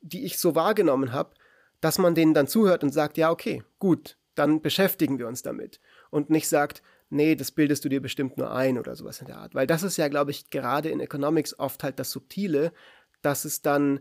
[0.00, 1.34] die ich so wahrgenommen habe,
[1.82, 5.80] dass man denen dann zuhört und sagt, ja, okay, gut, dann beschäftigen wir uns damit.
[6.10, 9.36] Und nicht sagt, nee, das bildest du dir bestimmt nur ein oder sowas in der
[9.36, 9.54] Art.
[9.54, 12.72] Weil das ist ja, glaube ich, gerade in Economics oft halt das Subtile,
[13.20, 14.00] dass es dann,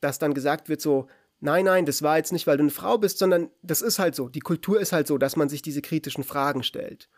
[0.00, 1.08] dass dann gesagt wird so,
[1.40, 4.14] nein, nein, das war jetzt nicht, weil du eine Frau bist, sondern das ist halt
[4.14, 4.28] so.
[4.28, 7.08] Die Kultur ist halt so, dass man sich diese kritischen Fragen stellt.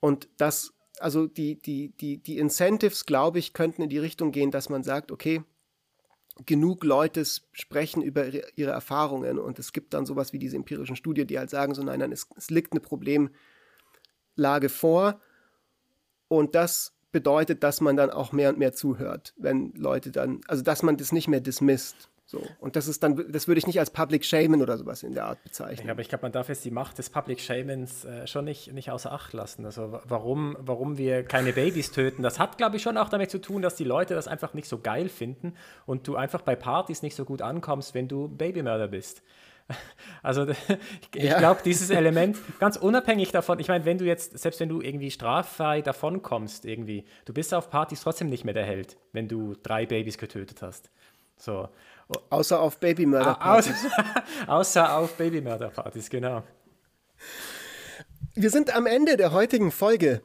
[0.00, 4.50] Und das, also die, die, die, die Incentives, glaube ich, könnten in die Richtung gehen,
[4.50, 5.42] dass man sagt, okay,
[6.46, 8.26] genug Leute sprechen über
[8.56, 11.82] ihre Erfahrungen und es gibt dann sowas wie diese empirischen Studien, die halt sagen, so
[11.82, 15.20] nein, nein, es, es liegt eine Problemlage vor
[16.28, 20.62] und das bedeutet, dass man dann auch mehr und mehr zuhört, wenn Leute dann, also
[20.62, 22.09] dass man das nicht mehr dismisst.
[22.30, 22.40] So.
[22.60, 25.24] Und das ist dann, das würde ich nicht als Public Shamen oder sowas in der
[25.24, 25.88] Art bezeichnen.
[25.88, 28.72] Ja, aber ich glaube, man darf jetzt die Macht des Public Shamens äh, schon nicht,
[28.72, 29.64] nicht außer Acht lassen.
[29.64, 33.40] Also warum, warum wir keine Babys töten, das hat, glaube ich, schon auch damit zu
[33.40, 35.54] tun, dass die Leute das einfach nicht so geil finden
[35.86, 39.22] und du einfach bei Partys nicht so gut ankommst, wenn du Babymörder bist.
[40.22, 40.46] Also
[41.14, 41.38] ich ja.
[41.38, 45.10] glaube, dieses Element, ganz unabhängig davon, ich meine, wenn du jetzt, selbst wenn du irgendwie
[45.10, 49.86] straffrei davonkommst, irgendwie, du bist auf Partys trotzdem nicht mehr der Held, wenn du drei
[49.86, 50.90] Babys getötet hast.
[51.36, 51.68] So.
[52.30, 53.72] Außer auf Babymörderpartys.
[53.72, 56.42] Außer, außer auf Babymörderpartys, genau.
[58.34, 60.22] Wir sind am Ende der heutigen Folge.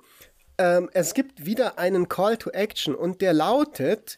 [0.57, 4.17] Ähm, es gibt wieder einen Call to Action und der lautet: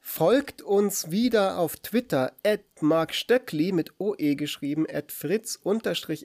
[0.00, 5.58] Folgt uns wieder auf Twitter at Mark Stöckli mit OE geschrieben, at Fritz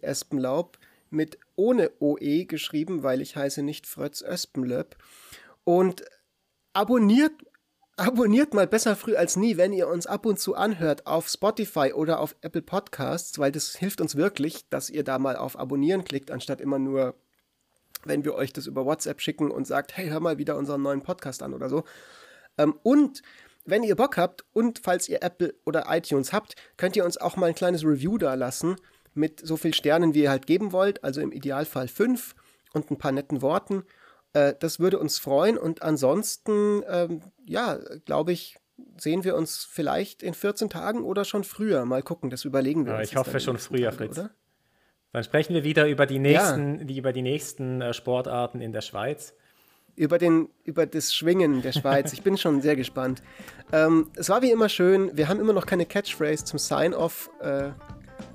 [0.02, 0.78] Espenlaub
[1.10, 4.96] mit ohne OE geschrieben, weil ich heiße nicht Fritz Espenlöb.
[5.64, 6.04] Und
[6.74, 7.34] abonniert
[8.00, 11.92] Abonniert mal besser früh als nie, wenn ihr uns ab und zu anhört auf Spotify
[11.92, 16.06] oder auf Apple Podcasts, weil das hilft uns wirklich, dass ihr da mal auf Abonnieren
[16.06, 17.16] klickt, anstatt immer nur,
[18.06, 21.02] wenn wir euch das über WhatsApp schicken und sagt, hey, hör mal wieder unseren neuen
[21.02, 21.84] Podcast an oder so.
[22.58, 23.22] Ähm, und
[23.66, 27.36] wenn ihr Bock habt und falls ihr Apple oder iTunes habt, könnt ihr uns auch
[27.36, 28.78] mal ein kleines Review da lassen
[29.14, 32.34] mit so viel Sternen, wie ihr halt geben wollt, also im Idealfall fünf
[32.72, 33.84] und ein paar netten Worten.
[34.34, 38.58] Äh, das würde uns freuen und ansonsten, ähm, ja, glaube ich,
[38.98, 41.86] sehen wir uns vielleicht in 14 Tagen oder schon früher.
[41.86, 43.10] Mal gucken, das überlegen wir ja, uns.
[43.10, 44.18] Ich hoffe schon früher, Tagen, Fritz.
[44.18, 44.30] Oder?
[45.12, 46.84] Dann sprechen wir wieder über die nächsten, ja.
[46.86, 49.34] die, über die nächsten äh, Sportarten in der Schweiz.
[49.96, 52.14] über, den, über das Schwingen der Schweiz.
[52.14, 53.22] Ich bin schon sehr gespannt.
[53.74, 55.12] Ähm, es war wie immer schön.
[55.18, 57.72] Wir haben immer noch keine Catchphrase zum Sign-Off, äh,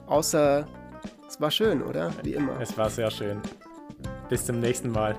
[0.07, 0.67] außer
[1.29, 2.13] es war schön, oder?
[2.23, 2.61] Wie immer.
[2.61, 3.41] Es war sehr schön.
[4.29, 5.19] Bis zum nächsten Mal.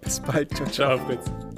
[0.00, 0.54] Bis bald.
[0.56, 0.98] Ciao, ciao.
[0.98, 1.55] ciao Fritz.